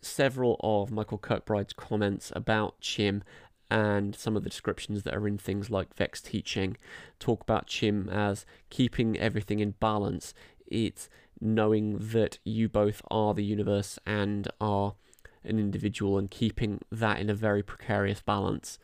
several 0.00 0.56
of 0.60 0.90
Michael 0.90 1.18
Kirkbride's 1.18 1.72
comments 1.72 2.32
about 2.36 2.80
Chim 2.80 3.22
and 3.70 4.14
some 4.14 4.36
of 4.36 4.44
the 4.44 4.50
descriptions 4.50 5.02
that 5.02 5.14
are 5.14 5.26
in 5.26 5.38
things 5.38 5.70
like 5.70 5.96
Vehk's 5.96 6.20
teaching 6.20 6.76
talk 7.18 7.42
about 7.42 7.66
Chim 7.66 8.08
as 8.08 8.44
keeping 8.70 9.18
everything 9.18 9.60
in 9.60 9.72
balance. 9.80 10.34
It's 10.66 11.08
knowing 11.40 11.98
that 11.98 12.38
you 12.44 12.68
both 12.68 13.02
are 13.10 13.34
the 13.34 13.44
universe 13.44 13.98
and 14.06 14.48
are 14.60 14.94
an 15.42 15.58
individual 15.58 16.18
and 16.18 16.30
keeping 16.30 16.80
that 16.90 17.18
in 17.18 17.28
a 17.28 17.34
very 17.34 17.62
precarious 17.62 18.20
balance. 18.20 18.78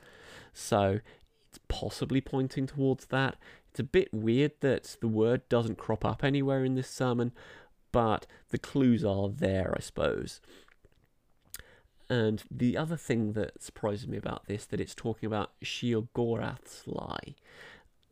So 0.52 1.00
it's 1.48 1.60
possibly 1.68 2.20
pointing 2.20 2.66
towards 2.66 3.06
that. 3.06 3.36
It's 3.70 3.80
a 3.80 3.84
bit 3.84 4.12
weird 4.12 4.52
that 4.60 4.96
the 5.00 5.08
word 5.08 5.48
doesn't 5.48 5.78
crop 5.78 6.04
up 6.04 6.24
anywhere 6.24 6.64
in 6.64 6.74
this 6.74 6.90
sermon, 6.90 7.32
but 7.92 8.26
the 8.50 8.58
clues 8.58 9.04
are 9.04 9.28
there, 9.28 9.74
I 9.76 9.80
suppose. 9.80 10.40
And 12.08 12.42
the 12.50 12.76
other 12.76 12.96
thing 12.96 13.34
that 13.34 13.62
surprises 13.62 14.08
me 14.08 14.16
about 14.16 14.46
this 14.46 14.66
that 14.66 14.80
it's 14.80 14.94
talking 14.94 15.26
about 15.26 15.52
Sheogorath's 15.62 16.82
lie. 16.86 17.36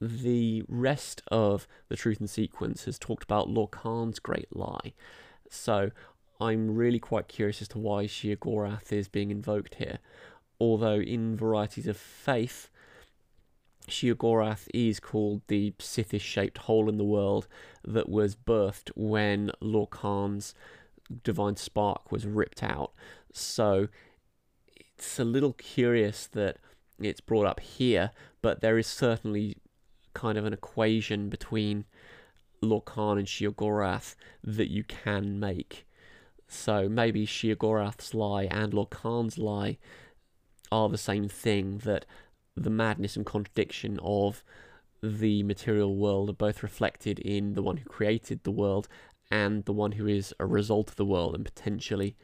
The 0.00 0.62
rest 0.68 1.22
of 1.28 1.66
the 1.88 1.96
Truth 1.96 2.20
in 2.20 2.28
Sequence 2.28 2.84
has 2.84 2.98
talked 2.98 3.24
about 3.24 3.48
Lorkhan's 3.48 4.20
great 4.20 4.54
lie. 4.54 4.92
So 5.50 5.90
I'm 6.40 6.76
really 6.76 7.00
quite 7.00 7.26
curious 7.26 7.60
as 7.60 7.68
to 7.68 7.78
why 7.78 8.04
Sheogorath 8.04 8.92
is 8.92 9.08
being 9.08 9.32
invoked 9.32 9.76
here. 9.76 9.98
Although 10.60 11.00
in 11.00 11.36
Varieties 11.36 11.88
of 11.88 11.96
Faith, 11.96 12.70
Sheogorath 13.88 14.68
is 14.72 15.00
called 15.00 15.42
the 15.48 15.72
Sithis 15.78 16.20
shaped 16.20 16.58
hole 16.58 16.88
in 16.88 16.96
the 16.98 17.04
world 17.04 17.48
that 17.84 18.08
was 18.08 18.36
birthed 18.36 18.90
when 18.94 19.50
Lorkhan's 19.62 20.54
divine 21.24 21.56
spark 21.56 22.12
was 22.12 22.26
ripped 22.26 22.62
out. 22.62 22.92
So 23.32 23.88
it's 24.96 25.18
a 25.18 25.24
little 25.24 25.52
curious 25.52 26.26
that 26.28 26.58
it's 27.00 27.20
brought 27.20 27.46
up 27.46 27.60
here, 27.60 28.10
but 28.42 28.60
there 28.60 28.78
is 28.78 28.86
certainly 28.86 29.56
kind 30.14 30.36
of 30.36 30.44
an 30.44 30.52
equation 30.52 31.28
between 31.28 31.84
Lorkhan 32.62 33.18
and 33.18 33.26
Sheogorath 33.26 34.16
that 34.42 34.70
you 34.70 34.84
can 34.84 35.38
make. 35.38 35.86
So 36.48 36.88
maybe 36.88 37.26
Sheogorath's 37.26 38.14
lie 38.14 38.44
and 38.44 38.72
Lorkhan's 38.72 39.38
lie 39.38 39.78
are 40.72 40.88
the 40.88 40.98
same 40.98 41.28
thing, 41.28 41.78
that 41.84 42.04
the 42.58 42.70
madness 42.70 43.16
and 43.16 43.26
contradiction 43.26 43.98
of 44.02 44.42
the 45.02 45.42
material 45.42 45.96
world 45.96 46.28
are 46.30 46.34
both 46.34 46.62
reflected 46.62 47.18
in 47.20 47.54
the 47.54 47.62
one 47.62 47.78
who 47.78 47.88
created 47.88 48.42
the 48.42 48.50
world 48.50 48.88
and 49.30 49.64
the 49.64 49.72
one 49.72 49.92
who 49.92 50.06
is 50.06 50.34
a 50.40 50.46
result 50.46 50.90
of 50.90 50.96
the 50.96 51.04
world 51.04 51.34
and 51.34 51.44
potentially 51.44 52.16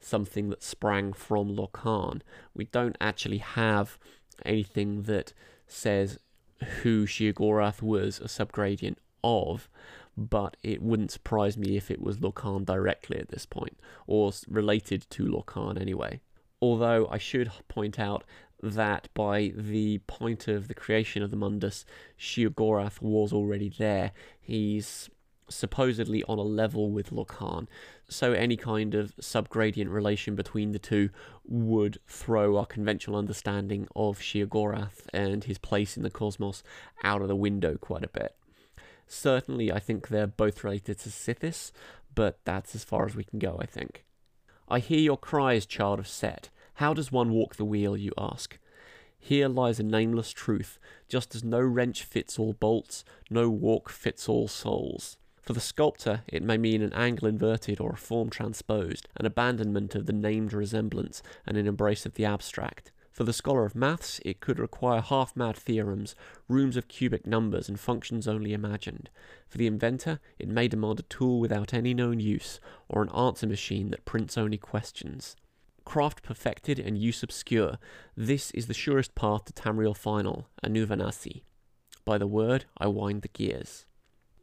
something 0.00 0.50
that 0.50 0.62
sprang 0.62 1.12
from 1.12 1.56
Lorkhan. 1.56 2.20
We 2.54 2.66
don't 2.66 2.96
actually 3.00 3.38
have 3.38 3.98
anything 4.44 5.02
that 5.04 5.32
says 5.66 6.18
who 6.82 7.06
Sheogorath 7.06 7.82
was 7.82 8.18
a 8.20 8.24
subgradient 8.24 8.96
of, 9.24 9.68
but 10.16 10.56
it 10.62 10.82
wouldn't 10.82 11.10
surprise 11.10 11.56
me 11.56 11.76
if 11.76 11.90
it 11.90 12.00
was 12.00 12.18
Lorkhan 12.18 12.64
directly 12.64 13.18
at 13.18 13.30
this 13.30 13.46
point, 13.46 13.78
or 14.06 14.32
related 14.48 15.06
to 15.10 15.24
Lorkhan 15.24 15.80
anyway. 15.80 16.20
Although 16.60 17.08
I 17.10 17.18
should 17.18 17.50
point 17.68 17.98
out 17.98 18.24
that 18.62 19.08
by 19.14 19.52
the 19.56 19.98
point 20.06 20.48
of 20.48 20.68
the 20.68 20.74
creation 20.74 21.22
of 21.22 21.30
the 21.30 21.36
Mundus, 21.36 21.84
Sheogorath 22.18 23.02
was 23.02 23.32
already 23.32 23.68
there. 23.68 24.12
He's 24.40 25.10
supposedly 25.48 26.22
on 26.24 26.38
a 26.38 26.42
level 26.42 26.90
with 26.90 27.10
Lorkhan. 27.10 27.66
So 28.08 28.32
any 28.32 28.56
kind 28.56 28.94
of 28.94 29.14
subgradient 29.16 29.90
relation 29.90 30.34
between 30.34 30.72
the 30.72 30.78
two 30.78 31.10
would 31.44 31.98
throw 32.06 32.56
our 32.56 32.66
conventional 32.66 33.16
understanding 33.16 33.88
of 33.94 34.18
Sheogorath 34.18 35.06
and 35.12 35.44
his 35.44 35.58
place 35.58 35.96
in 35.96 36.02
the 36.02 36.10
cosmos 36.10 36.62
out 37.02 37.22
of 37.22 37.28
the 37.28 37.36
window 37.36 37.76
quite 37.76 38.04
a 38.04 38.08
bit. 38.08 38.36
Certainly, 39.06 39.70
I 39.70 39.78
think 39.78 40.08
they're 40.08 40.26
both 40.26 40.64
related 40.64 40.98
to 41.00 41.10
Sithis, 41.10 41.72
but 42.14 42.38
that's 42.44 42.74
as 42.74 42.84
far 42.84 43.04
as 43.06 43.14
we 43.14 43.24
can 43.24 43.38
go, 43.38 43.58
I 43.60 43.66
think. 43.66 44.04
I 44.68 44.78
hear 44.78 45.00
your 45.00 45.18
cries, 45.18 45.66
child 45.66 45.98
of 45.98 46.06
Seht. 46.06 46.48
How 46.74 46.94
does 46.94 47.12
one 47.12 47.30
walk 47.30 47.56
the 47.56 47.64
wheel, 47.64 47.96
you 47.96 48.12
ask? 48.16 48.58
Here 49.18 49.48
lies 49.48 49.78
a 49.78 49.84
nameless 49.84 50.32
truth, 50.32 50.78
just 51.08 51.34
as 51.34 51.44
no 51.44 51.60
wrench 51.60 52.02
fits 52.02 52.38
all 52.38 52.54
bolts, 52.54 53.04
no 53.30 53.48
walk 53.48 53.88
fits 53.88 54.28
all 54.28 54.48
souls. 54.48 55.16
For 55.42 55.52
the 55.52 55.60
sculptor, 55.60 56.22
it 56.28 56.42
may 56.42 56.56
mean 56.56 56.82
an 56.82 56.92
angle 56.92 57.28
inverted 57.28 57.80
or 57.80 57.92
a 57.92 57.96
form 57.96 58.30
transposed, 58.30 59.08
an 59.16 59.26
abandonment 59.26 59.94
of 59.94 60.06
the 60.06 60.12
named 60.12 60.52
resemblance, 60.52 61.22
and 61.46 61.56
an 61.56 61.66
embrace 61.66 62.06
of 62.06 62.14
the 62.14 62.24
abstract. 62.24 62.92
For 63.12 63.24
the 63.24 63.32
scholar 63.32 63.66
of 63.66 63.74
maths, 63.74 64.20
it 64.24 64.40
could 64.40 64.58
require 64.58 65.02
half 65.02 65.36
mad 65.36 65.56
theorems, 65.56 66.14
rooms 66.48 66.76
of 66.76 66.88
cubic 66.88 67.26
numbers, 67.26 67.68
and 67.68 67.78
functions 67.78 68.26
only 68.26 68.54
imagined. 68.54 69.10
For 69.48 69.58
the 69.58 69.66
inventor, 69.66 70.18
it 70.38 70.48
may 70.48 70.66
demand 70.66 71.00
a 71.00 71.02
tool 71.02 71.38
without 71.38 71.74
any 71.74 71.92
known 71.92 72.20
use, 72.20 72.58
or 72.88 73.02
an 73.02 73.10
answer 73.10 73.46
machine 73.46 73.90
that 73.90 74.04
prints 74.04 74.38
only 74.38 74.58
questions. 74.58 75.36
Craft 75.84 76.22
perfected 76.22 76.78
and 76.78 76.96
use 76.96 77.22
obscure, 77.22 77.78
this 78.16 78.50
is 78.52 78.66
the 78.66 78.74
surest 78.74 79.14
path 79.14 79.44
to 79.46 79.52
Tamriel 79.52 79.96
final, 79.96 80.48
Anuvanasi. 80.64 81.42
By 82.04 82.18
the 82.18 82.26
word, 82.26 82.64
I 82.78 82.86
wind 82.88 83.22
the 83.22 83.28
gears. 83.28 83.86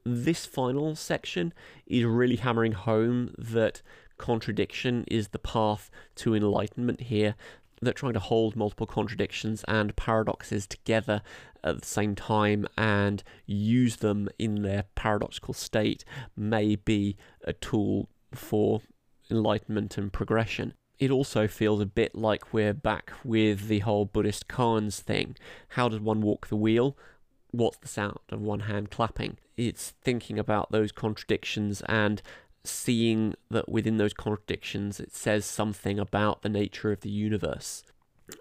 This 0.06 0.46
final 0.46 0.96
section 0.96 1.54
is 1.86 2.06
really 2.06 2.38
hammering 2.38 2.72
home 2.72 3.34
that 3.38 3.82
contradiction 4.18 5.06
is 5.08 5.30
the 5.30 5.40
path 5.40 5.90
to 6.16 6.36
enlightenment 6.36 7.02
here 7.02 7.36
that 7.82 7.96
trying 7.96 8.14
to 8.14 8.20
hold 8.20 8.56
multiple 8.56 8.88
contradictions 8.88 9.64
and 9.68 9.96
paradoxes 9.96 10.68
together 10.68 11.22
at 11.64 11.80
the 11.80 11.88
same 11.88 12.16
time 12.16 12.68
and 12.78 13.24
use 13.46 13.98
them 13.98 14.30
in 14.38 14.62
their 14.62 14.86
paradoxical 14.96 15.54
state 15.54 16.04
may 16.36 16.76
be 16.76 17.16
a 17.44 17.54
tool 17.54 18.10
for 18.34 18.82
enlightenment 19.32 19.98
and 19.98 20.12
progression. 20.12 20.74
It 21.00 21.12
also 21.12 21.48
feels 21.48 21.80
a 21.80 21.86
bit 21.86 22.14
like 22.14 22.54
we're 22.54 22.74
back 22.74 23.14
with 23.24 23.70
the 23.70 23.80
whole 23.80 24.04
Buddhist 24.04 24.50
koans 24.50 25.00
thing. 25.00 25.38
How 25.70 25.88
does 25.88 26.02
one 26.02 26.22
walk 26.22 26.48
the 26.48 26.58
wheel? 26.58 26.98
What's 27.52 27.78
the 27.78 27.88
sound 27.88 28.20
of 28.30 28.42
one 28.42 28.62
hand 28.62 28.92
clapping? 28.92 29.38
It's 29.56 29.92
thinking 30.02 30.38
about 30.38 30.72
those 30.72 30.92
contradictions 30.92 31.82
and 31.88 32.22
seeing 32.66 33.34
that 33.50 33.70
within 33.70 33.96
those 33.96 34.14
contradictions 34.14 35.00
it 35.00 35.16
says 35.16 35.46
something 35.46 35.98
about 35.98 36.42
the 36.42 36.50
nature 36.50 36.92
of 36.92 37.00
the 37.00 37.10
universe. 37.10 37.84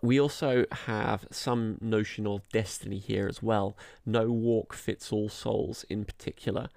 We 0.03 0.21
also 0.21 0.67
have 0.71 1.27
some 1.31 1.79
notion 1.81 2.27
of 2.27 2.49
destiny 2.53 2.99
here 2.99 3.29
as 3.29 3.41
well. 3.41 3.77
No 4.05 4.31
walk 4.31 4.75
fits 4.75 5.13
all 5.13 5.29
souls, 5.29 5.85
in 5.89 6.05
particular. 6.05 6.69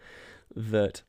That 0.55 1.01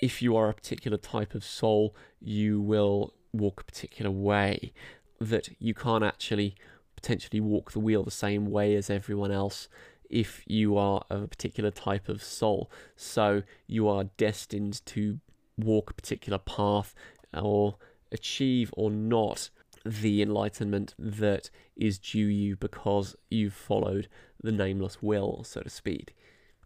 if 0.00 0.22
you 0.22 0.36
are 0.36 0.48
a 0.48 0.54
particular 0.54 0.96
type 0.96 1.34
of 1.34 1.44
soul, 1.44 1.94
you 2.20 2.60
will 2.60 3.14
walk 3.32 3.60
a 3.62 3.64
particular 3.64 4.10
way. 4.10 4.72
That 5.20 5.48
you 5.58 5.74
can't 5.74 6.04
actually 6.04 6.56
potentially 6.94 7.40
walk 7.40 7.72
the 7.72 7.80
wheel 7.80 8.02
the 8.02 8.10
same 8.10 8.46
way 8.46 8.74
as 8.74 8.90
everyone 8.90 9.30
else 9.30 9.68
if 10.10 10.42
you 10.46 10.76
are 10.76 11.04
of 11.10 11.22
a 11.22 11.28
particular 11.28 11.70
type 11.70 12.08
of 12.08 12.22
soul. 12.22 12.70
So 12.96 13.42
you 13.66 13.88
are 13.88 14.04
destined 14.04 14.84
to 14.86 15.20
walk 15.58 15.90
a 15.90 15.94
particular 15.94 16.38
path 16.38 16.94
or 17.32 17.76
achieve 18.12 18.72
or 18.76 18.90
not 18.90 19.50
the 19.84 20.20
enlightenment 20.20 20.94
that 20.98 21.50
is 21.76 21.98
due 21.98 22.26
you 22.26 22.56
because 22.56 23.16
you've 23.30 23.54
followed 23.54 24.08
the 24.42 24.52
nameless 24.52 25.02
will, 25.02 25.44
so 25.44 25.60
to 25.60 25.70
speak. 25.70 26.16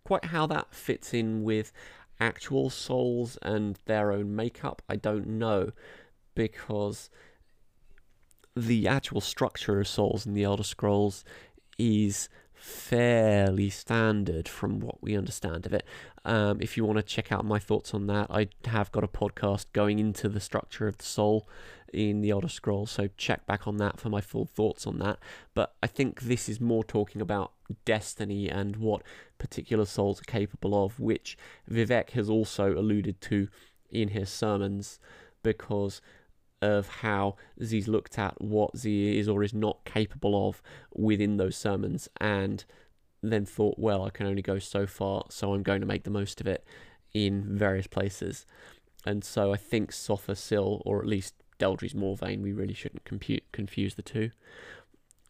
Quite 0.04 0.26
how 0.26 0.46
that 0.46 0.74
fits 0.74 1.12
in 1.12 1.42
with 1.42 1.72
actual 2.18 2.70
souls 2.70 3.38
and 3.42 3.78
their 3.86 4.12
own 4.12 4.34
makeup, 4.34 4.82
I 4.88 4.96
don't 4.96 5.26
know, 5.26 5.72
because 6.34 7.10
the 8.56 8.88
actual 8.88 9.20
structure 9.20 9.80
of 9.80 9.88
souls 9.88 10.26
in 10.26 10.34
the 10.34 10.44
Elder 10.44 10.64
Scrolls 10.64 11.24
is 11.78 12.28
fairly 12.52 13.70
standard 13.70 14.46
from 14.46 14.80
what 14.80 15.02
we 15.02 15.16
understand 15.16 15.64
of 15.64 15.72
it. 15.72 15.86
Um, 16.24 16.60
if 16.60 16.76
you 16.76 16.84
want 16.84 16.98
to 16.98 17.02
check 17.02 17.32
out 17.32 17.44
my 17.44 17.58
thoughts 17.58 17.94
on 17.94 18.06
that, 18.08 18.26
I 18.30 18.48
have 18.66 18.92
got 18.92 19.02
a 19.02 19.08
podcast 19.08 19.66
going 19.72 19.98
into 19.98 20.28
the 20.28 20.40
structure 20.40 20.86
of 20.86 20.98
the 20.98 21.04
soul 21.04 21.48
in 21.92 22.20
the 22.20 22.30
Elder 22.30 22.48
Scrolls, 22.48 22.90
so 22.90 23.08
check 23.16 23.46
back 23.46 23.66
on 23.66 23.78
that 23.78 23.98
for 23.98 24.10
my 24.10 24.20
full 24.20 24.44
thoughts 24.44 24.86
on 24.86 24.98
that. 24.98 25.18
But 25.54 25.74
I 25.82 25.86
think 25.86 26.22
this 26.22 26.48
is 26.48 26.60
more 26.60 26.84
talking 26.84 27.20
about 27.22 27.52
destiny 27.84 28.48
and 28.48 28.76
what 28.76 29.02
particular 29.38 29.86
souls 29.86 30.20
are 30.20 30.24
capable 30.24 30.84
of, 30.84 31.00
which 31.00 31.38
Vivec 31.68 32.10
has 32.10 32.28
also 32.28 32.74
alluded 32.74 33.20
to 33.22 33.48
in 33.90 34.08
his 34.08 34.28
sermons, 34.28 35.00
because 35.42 36.02
of 36.62 36.88
how 36.88 37.36
Z's 37.62 37.88
looked 37.88 38.18
at 38.18 38.40
what 38.40 38.76
Z 38.76 39.18
is 39.18 39.28
or 39.28 39.42
is 39.42 39.54
not 39.54 39.84
capable 39.84 40.48
of 40.48 40.62
within 40.94 41.36
those 41.36 41.56
sermons 41.56 42.08
and 42.20 42.64
then 43.22 43.44
thought, 43.44 43.78
well, 43.78 44.04
I 44.04 44.10
can 44.10 44.26
only 44.26 44.42
go 44.42 44.58
so 44.58 44.86
far, 44.86 45.24
so 45.28 45.54
I'm 45.54 45.62
going 45.62 45.80
to 45.80 45.86
make 45.86 46.04
the 46.04 46.10
most 46.10 46.40
of 46.40 46.46
it 46.46 46.64
in 47.12 47.44
various 47.56 47.86
places. 47.86 48.46
And 49.04 49.24
so 49.24 49.52
I 49.52 49.56
think 49.56 49.92
Sotha 49.92 50.36
Sil, 50.36 50.82
or 50.84 51.00
at 51.00 51.06
least 51.06 51.34
Deldrise 51.58 51.94
Moarvayne, 51.94 52.40
we 52.40 52.52
really 52.52 52.74
shouldn't 52.74 53.04
compute, 53.04 53.44
confuse 53.52 53.94
the 53.94 54.02
two, 54.02 54.30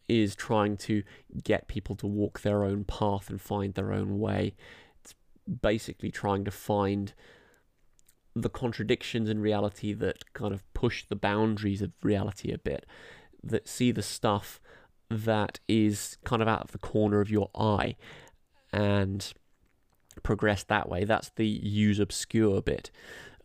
is 0.07 0.35
trying 0.35 0.75
to 0.75 1.03
get 1.43 1.67
people 1.67 1.95
to 1.95 2.07
walk 2.07 2.41
their 2.41 2.63
own 2.63 2.83
path 2.83 3.29
and 3.29 3.41
find 3.41 3.73
their 3.73 3.93
own 3.93 4.19
way. 4.19 4.53
It's 5.01 5.15
basically 5.61 6.11
trying 6.11 6.43
to 6.45 6.51
find 6.51 7.13
the 8.35 8.49
contradictions 8.49 9.29
in 9.29 9.39
reality 9.39 9.93
that 9.93 10.33
kind 10.33 10.53
of 10.53 10.63
push 10.73 11.03
the 11.05 11.15
boundaries 11.15 11.81
of 11.81 11.91
reality 12.01 12.51
a 12.51 12.57
bit, 12.57 12.85
that 13.43 13.67
see 13.67 13.91
the 13.91 14.01
stuff 14.01 14.61
that 15.09 15.59
is 15.67 16.17
kind 16.23 16.41
of 16.41 16.47
out 16.47 16.61
of 16.61 16.71
the 16.71 16.77
corner 16.77 17.19
of 17.19 17.29
your 17.29 17.49
eye 17.55 17.95
and 18.71 19.33
progress 20.23 20.63
that 20.63 20.87
way. 20.87 21.03
That's 21.03 21.29
the 21.29 21.47
use 21.47 21.99
obscure 21.99 22.61
bit 22.61 22.91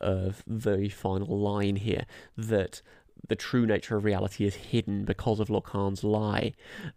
of 0.01 0.44
the 0.46 0.88
final 0.88 1.38
line 1.38 1.77
here 1.77 2.05
that 2.37 2.83
the 3.29 3.37
true 3.37 3.66
nature 3.66 3.96
of 3.96 4.05
reality 4.05 4.44
is 4.44 4.55
hidden 4.55 5.05
because 5.05 5.40
of 5.40 5.49
Lorkhan's 5.49 6.05
lie. 6.05 6.53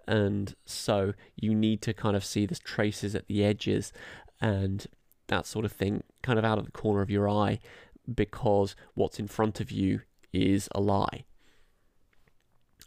And 0.08 0.54
so 0.66 1.14
you 1.36 1.56
need 1.56 1.82
to 1.84 1.94
kind 1.94 2.16
of 2.16 2.24
see 2.24 2.46
the 2.46 2.56
traces 2.56 3.16
at 3.16 3.28
the 3.28 3.44
edges 3.44 3.92
and 4.42 4.86
that 5.30 5.46
sort 5.46 5.66
of 5.66 5.72
thing 5.72 6.04
kind 6.22 6.38
of 6.38 6.46
out 6.46 6.58
of 6.58 6.66
the 6.66 6.72
corner 6.72 7.02
of 7.02 7.10
your 7.10 7.30
eye 7.30 7.60
because 8.14 8.76
what's 8.94 9.20
in 9.20 9.28
front 9.28 9.60
of 9.60 9.72
you 9.72 10.02
is 10.34 10.68
a 10.74 10.82
lie. 10.82 11.26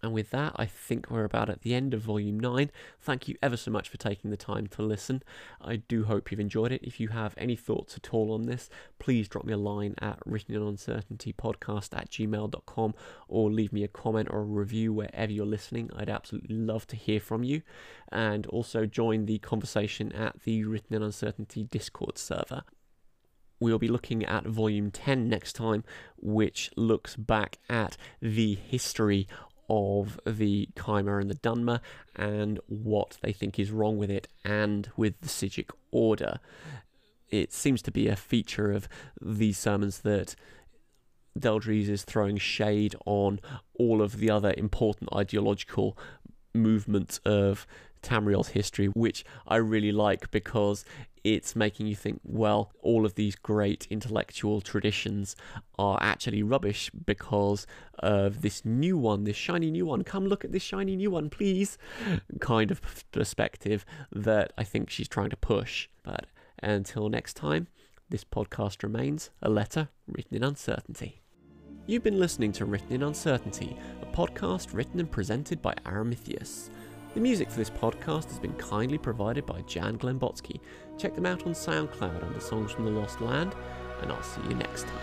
And 0.02 0.12
with 0.12 0.30
that, 0.30 0.54
I 0.56 0.66
think 0.66 1.10
we're 1.10 1.24
about 1.24 1.48
at 1.48 1.60
the 1.60 1.74
end 1.74 1.94
of 1.94 2.00
Volume 2.00 2.40
9. 2.40 2.72
Thank 3.00 3.28
you 3.28 3.36
ever 3.40 3.56
so 3.56 3.70
much 3.70 3.88
for 3.88 3.98
taking 3.98 4.30
the 4.30 4.36
time 4.36 4.66
to 4.68 4.82
listen. 4.82 5.22
I 5.60 5.76
do 5.76 6.04
hope 6.04 6.30
you've 6.30 6.40
enjoyed 6.40 6.72
it. 6.72 6.82
If 6.82 6.98
you 6.98 7.08
have 7.08 7.34
any 7.36 7.54
thoughts 7.54 7.96
at 7.96 8.12
all 8.12 8.32
on 8.32 8.42
this, 8.42 8.68
please 8.98 9.28
drop 9.28 9.44
me 9.44 9.52
a 9.52 9.56
line 9.56 9.94
at 10.00 10.18
writteninuncertaintypodcast 10.26 11.96
at 11.96 12.10
gmail.com 12.10 12.94
or 13.28 13.50
leave 13.52 13.72
me 13.72 13.84
a 13.84 13.88
comment 13.88 14.28
or 14.32 14.40
a 14.40 14.44
review 14.44 14.92
wherever 14.92 15.30
you're 15.30 15.46
listening. 15.46 15.88
I'd 15.94 16.10
absolutely 16.10 16.56
love 16.56 16.84
to 16.88 16.96
hear 16.96 17.20
from 17.20 17.44
you. 17.44 17.62
And 18.10 18.46
also 18.46 18.86
join 18.86 19.26
the 19.26 19.38
conversation 19.38 20.10
at 20.10 20.42
the 20.42 20.64
Written 20.64 20.96
in 20.96 21.02
Uncertainty 21.04 21.62
Discord 21.62 22.18
server 22.18 22.64
we'll 23.60 23.78
be 23.78 23.86
looking 23.86 24.24
at 24.24 24.44
volume 24.44 24.90
10 24.90 25.28
next 25.28 25.52
time, 25.52 25.84
which 26.20 26.68
looks 26.76 27.14
back 27.14 27.58
at 27.70 27.96
the 28.20 28.56
history 28.56 29.28
of 29.72 30.20
the 30.26 30.68
Chimer 30.76 31.18
and 31.18 31.30
the 31.30 31.35
Dunmer 31.35 31.80
and 32.14 32.61
what 32.66 33.16
they 33.22 33.32
think 33.32 33.58
is 33.58 33.70
wrong 33.70 33.96
with 33.96 34.11
it 34.11 34.28
and 34.44 34.90
with 34.98 35.18
the 35.22 35.28
Psijic 35.28 35.70
Order. 35.90 36.40
It 37.30 37.54
seems 37.54 37.80
to 37.82 37.90
be 37.90 38.06
a 38.06 38.16
feature 38.16 38.70
of 38.70 38.87
these 39.20 39.56
sermons 39.56 40.00
that 40.00 40.37
Deldrise 41.38 41.88
is 41.88 42.04
throwing 42.04 42.37
shade 42.37 42.94
on 43.06 43.40
all 43.72 44.02
of 44.02 44.18
the 44.18 44.28
other 44.28 44.52
important 44.58 45.08
ideological 45.14 45.96
movements 46.52 47.18
of 47.24 47.66
Tamriel's 48.02 48.48
history, 48.48 48.86
which 48.86 49.24
I 49.46 49.56
really 49.56 49.92
like 49.92 50.30
because 50.30 50.84
it's 51.24 51.54
making 51.54 51.86
you 51.86 51.94
think, 51.94 52.20
well, 52.24 52.72
all 52.82 53.06
of 53.06 53.14
these 53.14 53.36
great 53.36 53.86
intellectual 53.90 54.60
traditions 54.60 55.36
are 55.78 55.98
actually 56.02 56.42
rubbish 56.42 56.90
because 57.06 57.66
of 58.00 58.42
this 58.42 58.64
new 58.64 58.98
one, 58.98 59.24
this 59.24 59.36
shiny 59.36 59.70
new 59.70 59.86
one. 59.86 60.02
Come 60.02 60.26
look 60.26 60.44
at 60.44 60.52
this 60.52 60.62
shiny 60.62 60.96
new 60.96 61.10
one, 61.10 61.30
please. 61.30 61.78
Kind 62.40 62.70
of 62.70 62.80
perspective 63.12 63.84
that 64.10 64.52
I 64.58 64.64
think 64.64 64.90
she's 64.90 65.08
trying 65.08 65.30
to 65.30 65.36
push. 65.36 65.88
But 66.02 66.26
until 66.62 67.08
next 67.08 67.34
time, 67.34 67.68
this 68.08 68.24
podcast 68.24 68.82
remains 68.82 69.30
a 69.40 69.48
letter 69.48 69.88
written 70.06 70.36
in 70.36 70.42
uncertainty. 70.44 71.22
You've 71.86 72.04
been 72.04 72.20
listening 72.20 72.52
to 72.52 72.64
Written 72.64 72.92
in 72.92 73.02
Uncertainty, 73.02 73.76
a 74.02 74.06
podcast 74.06 74.72
written 74.72 75.00
and 75.00 75.10
presented 75.10 75.60
by 75.60 75.74
Aramithius. 75.84 76.70
The 77.14 77.20
music 77.20 77.51
for 77.51 77.59
this 77.59 77.68
podcast 77.68 78.29
has 78.29 78.38
been 78.38 78.55
kindly 78.55 78.96
provided 78.96 79.44
by 79.44 79.61
Jan 79.62 79.98
Glenbotsky. 79.98 80.61
Check 80.96 81.14
them 81.14 81.27
out 81.27 81.46
on 81.46 81.53
SoundCloud 81.53 82.25
under 82.25 82.40
Songs 82.40 82.72
from 82.72 82.87
the 82.87 82.90
Lost 82.90 83.20
Land, 83.20 83.55
and 84.01 84.11
I'll 84.11 84.22
see 84.22 84.40
you 84.48 84.55
next 84.55 84.85
time. 84.85 84.98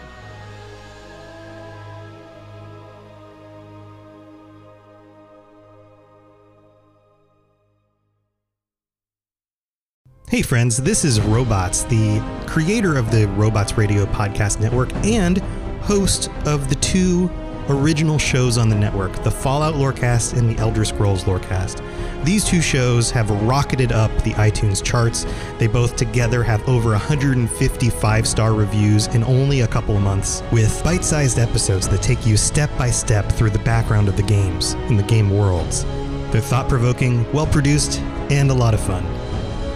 Hey, 10.29 10.41
friends, 10.41 10.77
this 10.77 11.05
is 11.05 11.21
Robots, 11.21 11.83
the 11.83 12.23
creator 12.47 12.97
of 12.97 13.11
the 13.11 13.27
Robots 13.29 13.77
Radio 13.77 14.07
Podcast 14.07 14.59
Network 14.59 14.91
and 15.05 15.37
host 15.81 16.31
of 16.45 16.69
the 16.69 16.75
two 16.75 17.29
original 17.69 18.17
shows 18.17 18.57
on 18.57 18.67
the 18.67 18.75
network 18.75 19.11
the 19.23 19.31
Fallout 19.31 19.75
Lorecast 19.75 20.37
and 20.37 20.49
the 20.49 20.59
Elder 20.59 20.83
Scrolls 20.83 21.23
Lorecast. 21.25 21.83
These 22.23 22.45
two 22.45 22.61
shows 22.61 23.11
have 23.11 23.29
rocketed 23.43 23.91
up 23.91 24.11
the 24.23 24.31
iTunes 24.33 24.83
charts. 24.83 25.25
They 25.57 25.67
both 25.67 25.95
together 25.95 26.43
have 26.43 26.67
over 26.67 26.89
155 26.91 28.27
star 28.27 28.53
reviews 28.53 29.07
in 29.07 29.23
only 29.23 29.61
a 29.61 29.67
couple 29.67 29.95
of 29.95 30.03
months, 30.03 30.43
with 30.51 30.83
bite 30.83 31.05
sized 31.05 31.39
episodes 31.39 31.87
that 31.89 32.01
take 32.01 32.25
you 32.25 32.37
step 32.37 32.69
by 32.77 32.89
step 32.89 33.31
through 33.31 33.51
the 33.51 33.59
background 33.59 34.07
of 34.07 34.17
the 34.17 34.23
games 34.23 34.73
and 34.73 34.99
the 34.99 35.03
game 35.03 35.29
worlds. 35.29 35.85
They're 36.31 36.41
thought 36.41 36.69
provoking, 36.69 37.31
well 37.31 37.47
produced, 37.47 37.99
and 38.29 38.51
a 38.51 38.53
lot 38.53 38.73
of 38.73 38.79
fun. 38.79 39.05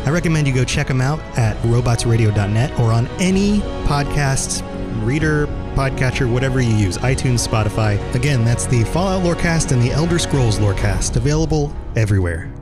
I 0.06 0.10
recommend 0.10 0.48
you 0.48 0.54
go 0.54 0.66
check 0.66 0.88
them 0.88 1.00
out 1.00 1.20
at 1.38 1.56
robotsradio.net 1.64 2.78
or 2.78 2.92
on 2.92 3.08
any 3.20 3.60
podcast 3.86 4.62
reader, 5.06 5.48
podcatcher, 5.74 6.32
whatever 6.32 6.62
you 6.62 6.76
use, 6.76 6.98
iTunes, 7.00 7.48
Spotify. 7.48 7.98
Again, 8.14 8.46
that's 8.46 8.68
the 8.68 8.84
Fallout 8.86 9.24
Lorecast 9.24 9.72
and 9.72 9.82
the 9.82 9.92
Elder 9.92 10.20
Scrolls 10.20 10.60
Lorecast, 10.60 11.16
available 11.16 11.74
everywhere. 11.96 12.53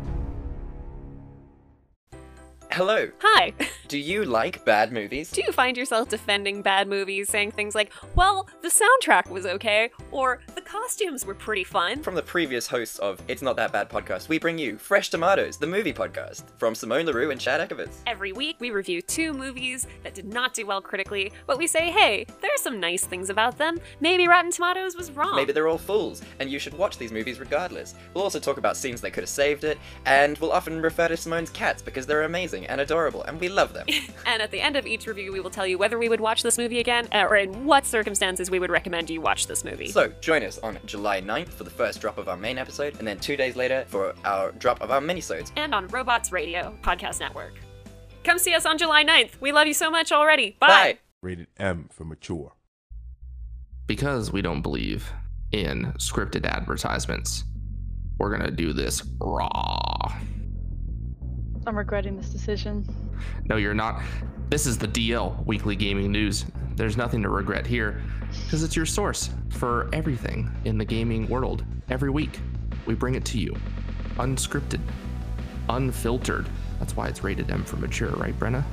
Hello. 2.74 3.10
Hi. 3.20 3.52
Do 3.90 3.98
you 3.98 4.24
like 4.24 4.64
bad 4.64 4.94
movies? 4.94 5.30
Do 5.30 5.42
you 5.46 5.52
find 5.52 5.76
yourself 5.76 6.08
defending 6.08 6.62
bad 6.62 6.88
movies, 6.88 7.28
saying 7.28 7.52
things 7.52 7.76
like, 7.76 7.92
well, 8.16 8.48
the 8.62 8.70
soundtrack 8.70 9.30
was 9.30 9.46
okay, 9.46 9.90
or 10.12 10.40
the 10.56 10.62
costumes 10.62 11.26
were 11.26 11.36
pretty 11.36 11.66
fun? 11.66 12.02
From 12.02 12.16
the 12.16 12.22
previous 12.22 12.68
hosts 12.68 13.00
of 13.00 13.22
It's 13.28 13.42
Not 13.42 13.58
That 13.58 13.74
Bad 13.74 13.90
podcast, 13.90 14.30
we 14.30 14.40
bring 14.40 14.58
you 14.58 14.78
Fresh 14.78 15.10
Tomatoes, 15.10 15.58
the 15.58 15.68
movie 15.68 15.92
podcast, 15.92 16.44
from 16.58 16.74
Simone 16.74 17.06
LaRue 17.06 17.32
and 17.32 17.42
Chad 17.42 17.68
Ekovitz. 17.68 17.98
Every 18.08 18.32
week, 18.32 18.56
we 18.62 18.72
review 18.72 19.02
two 19.02 19.34
movies 19.34 19.86
that 20.04 20.14
did 20.14 20.32
not 20.32 20.54
do 20.54 20.66
well 20.66 20.82
critically, 20.82 21.34
but 21.46 21.58
we 21.58 21.68
say, 21.68 21.92
hey, 21.92 22.26
there 22.40 22.52
are 22.54 22.62
some 22.62 22.80
nice 22.80 23.04
things 23.04 23.30
about 23.30 23.58
them. 23.58 23.78
Maybe 24.00 24.30
Rotten 24.30 24.52
Tomatoes 24.52 24.96
was 24.96 25.12
wrong. 25.12 25.36
Maybe 25.36 25.52
they're 25.52 25.68
all 25.68 25.78
fools, 25.78 26.22
and 26.40 26.50
you 26.50 26.60
should 26.60 26.78
watch 26.78 26.98
these 26.98 27.12
movies 27.12 27.42
regardless. 27.42 27.96
We'll 28.14 28.24
also 28.24 28.40
talk 28.40 28.56
about 28.56 28.78
scenes 28.78 29.02
that 29.02 29.12
could 29.12 29.24
have 29.24 29.30
saved 29.30 29.66
it, 29.66 29.78
and 30.06 30.38
we'll 30.38 30.54
often 30.54 30.82
refer 30.82 31.10
to 31.10 31.18
Simone's 31.18 31.50
cats 31.50 31.82
because 31.82 32.06
they're 32.06 32.24
amazing 32.24 32.61
and 32.68 32.82
adorable, 32.82 33.24
and 33.24 33.40
we 33.40 33.50
love 33.50 33.74
them. 33.74 33.86
and 34.26 34.42
at 34.42 34.52
the 34.52 34.62
end 34.62 34.76
of 34.76 34.86
each 34.88 35.08
review, 35.08 35.32
we 35.32 35.40
will 35.40 35.50
tell 35.50 35.68
you 35.68 35.78
whether 35.78 35.98
we 36.00 36.10
would 36.10 36.22
watch 36.22 36.44
this 36.44 36.58
movie 36.58 36.80
again, 36.80 37.08
uh, 37.14 37.28
or 37.30 37.36
in 37.36 37.66
what 37.66 37.86
circumstances 37.86 38.50
we 38.52 38.60
would 38.60 38.70
recommend 38.72 39.10
you 39.10 39.22
watch 39.22 39.48
this 39.48 39.64
movie. 39.64 39.88
So, 39.88 40.12
join 40.22 40.44
us 40.44 40.58
on 40.60 40.80
July 40.86 41.22
9th 41.22 41.50
for 41.50 41.64
the 41.64 41.70
first 41.70 42.02
drop 42.02 42.18
of 42.18 42.28
our 42.30 42.38
main 42.38 42.58
episode, 42.58 42.98
and 43.00 43.08
then 43.08 43.20
two 43.20 43.36
days 43.38 43.56
later 43.56 43.86
for 43.88 44.14
our 44.26 44.52
drop 44.54 44.82
of 44.82 44.92
our 44.92 45.02
minisodes. 45.02 45.52
and 45.56 45.74
on 45.76 45.88
Robots 45.88 46.32
Radio 46.32 46.76
Podcast 46.84 47.20
Network. 47.20 47.54
Come 48.24 48.38
see 48.38 48.54
us 48.54 48.66
on 48.66 48.78
July 48.78 49.04
9th. 49.04 49.42
We 49.42 49.52
love 49.52 49.68
you 49.68 49.74
so 49.74 49.90
much 49.90 50.12
already. 50.12 50.56
Bye. 50.60 50.68
Bye! 50.68 50.98
Rated 51.24 51.48
M 51.58 51.88
for 51.92 52.04
mature. 52.06 52.54
because 53.88 54.32
we 54.32 54.42
don't 54.42 54.62
believe 54.62 55.12
in 55.52 55.92
scripted 55.98 56.46
advertisements, 56.46 57.44
we're 58.18 58.30
gonna 58.36 58.52
do 58.52 58.72
this 58.74 59.04
raw. 59.20 60.14
I'm 61.68 61.78
regretting 61.78 62.18
this 62.18 62.30
decision. 62.30 62.88
No, 63.46 63.58
you're 63.58 63.76
not. 63.76 64.02
This 64.50 64.66
is 64.66 64.80
the 64.80 64.88
DL 64.88 65.46
Weekly 65.46 65.76
Gaming 65.76 66.12
News. 66.12 66.46
There's 66.76 66.98
nothing 66.98 67.22
to 67.22 67.30
regret 67.30 67.68
here 67.68 68.02
because 68.46 68.64
it's 68.64 68.76
your 68.76 68.86
source 68.86 69.30
for 69.50 69.90
everything 69.94 70.50
in 70.66 70.78
the 70.78 70.86
gaming 70.86 71.28
world. 71.30 71.64
Every 71.90 72.10
week, 72.10 72.40
we 72.86 72.96
bring 72.96 73.16
it 73.16 73.26
to 73.26 73.38
you 73.38 73.56
unscripted, 74.18 74.82
unfiltered. 75.70 76.48
That's 76.80 76.96
why 76.96 77.08
it's 77.08 77.24
rated 77.24 77.50
M 77.52 77.64
for 77.64 77.78
mature, 77.78 78.10
right, 78.12 78.38
Brenna? 78.38 78.64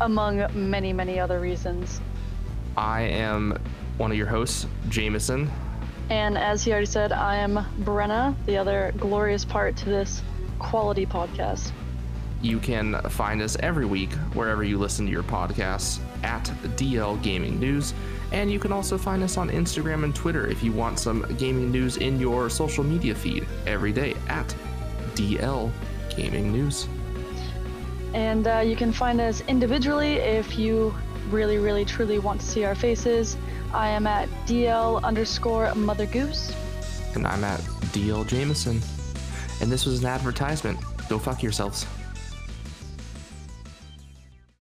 Among 0.00 0.46
many, 0.54 0.92
many 0.92 1.18
other 1.18 1.40
reasons. 1.40 2.00
I 2.76 3.02
am 3.02 3.58
one 3.96 4.10
of 4.10 4.16
your 4.16 4.26
hosts, 4.26 4.66
Jameson. 4.90 5.50
And 6.10 6.38
as 6.38 6.62
he 6.62 6.70
already 6.70 6.86
said, 6.86 7.12
I 7.12 7.36
am 7.36 7.58
Brenna, 7.80 8.34
the 8.46 8.56
other 8.56 8.92
glorious 8.98 9.44
part 9.44 9.76
to 9.78 9.86
this 9.86 10.22
quality 10.58 11.06
podcast. 11.06 11.72
You 12.40 12.58
can 12.60 13.00
find 13.10 13.42
us 13.42 13.56
every 13.60 13.84
week 13.84 14.12
wherever 14.34 14.62
you 14.62 14.78
listen 14.78 15.06
to 15.06 15.12
your 15.12 15.24
podcasts 15.24 15.98
at 16.22 16.44
DL 16.76 17.20
Gaming 17.22 17.58
News. 17.58 17.94
And 18.30 18.50
you 18.50 18.58
can 18.58 18.72
also 18.72 18.96
find 18.98 19.22
us 19.22 19.36
on 19.36 19.50
Instagram 19.50 20.04
and 20.04 20.14
Twitter 20.14 20.46
if 20.46 20.62
you 20.62 20.72
want 20.72 20.98
some 20.98 21.22
gaming 21.38 21.72
news 21.72 21.96
in 21.96 22.20
your 22.20 22.48
social 22.48 22.84
media 22.84 23.14
feed 23.14 23.46
every 23.66 23.92
day 23.92 24.14
at 24.28 24.54
DL 25.14 25.72
Gaming 26.14 26.52
News. 26.52 26.86
And 28.14 28.46
uh, 28.46 28.58
you 28.58 28.76
can 28.76 28.92
find 28.92 29.20
us 29.20 29.42
individually 29.48 30.14
if 30.14 30.58
you 30.58 30.94
really, 31.30 31.58
really, 31.58 31.84
truly 31.84 32.18
want 32.18 32.40
to 32.40 32.46
see 32.46 32.64
our 32.64 32.74
faces. 32.74 33.36
I 33.72 33.88
am 33.88 34.06
at 34.06 34.28
DL 34.46 35.02
underscore 35.02 35.74
Mother 35.74 36.06
Goose. 36.06 36.54
And 37.14 37.26
I'm 37.26 37.44
at 37.44 37.60
DL 37.92 38.26
Jameson. 38.26 38.80
And 39.60 39.70
this 39.70 39.86
was 39.86 40.00
an 40.00 40.06
advertisement. 40.06 40.78
Go 41.08 41.18
fuck 41.18 41.42
yourselves. 41.42 41.86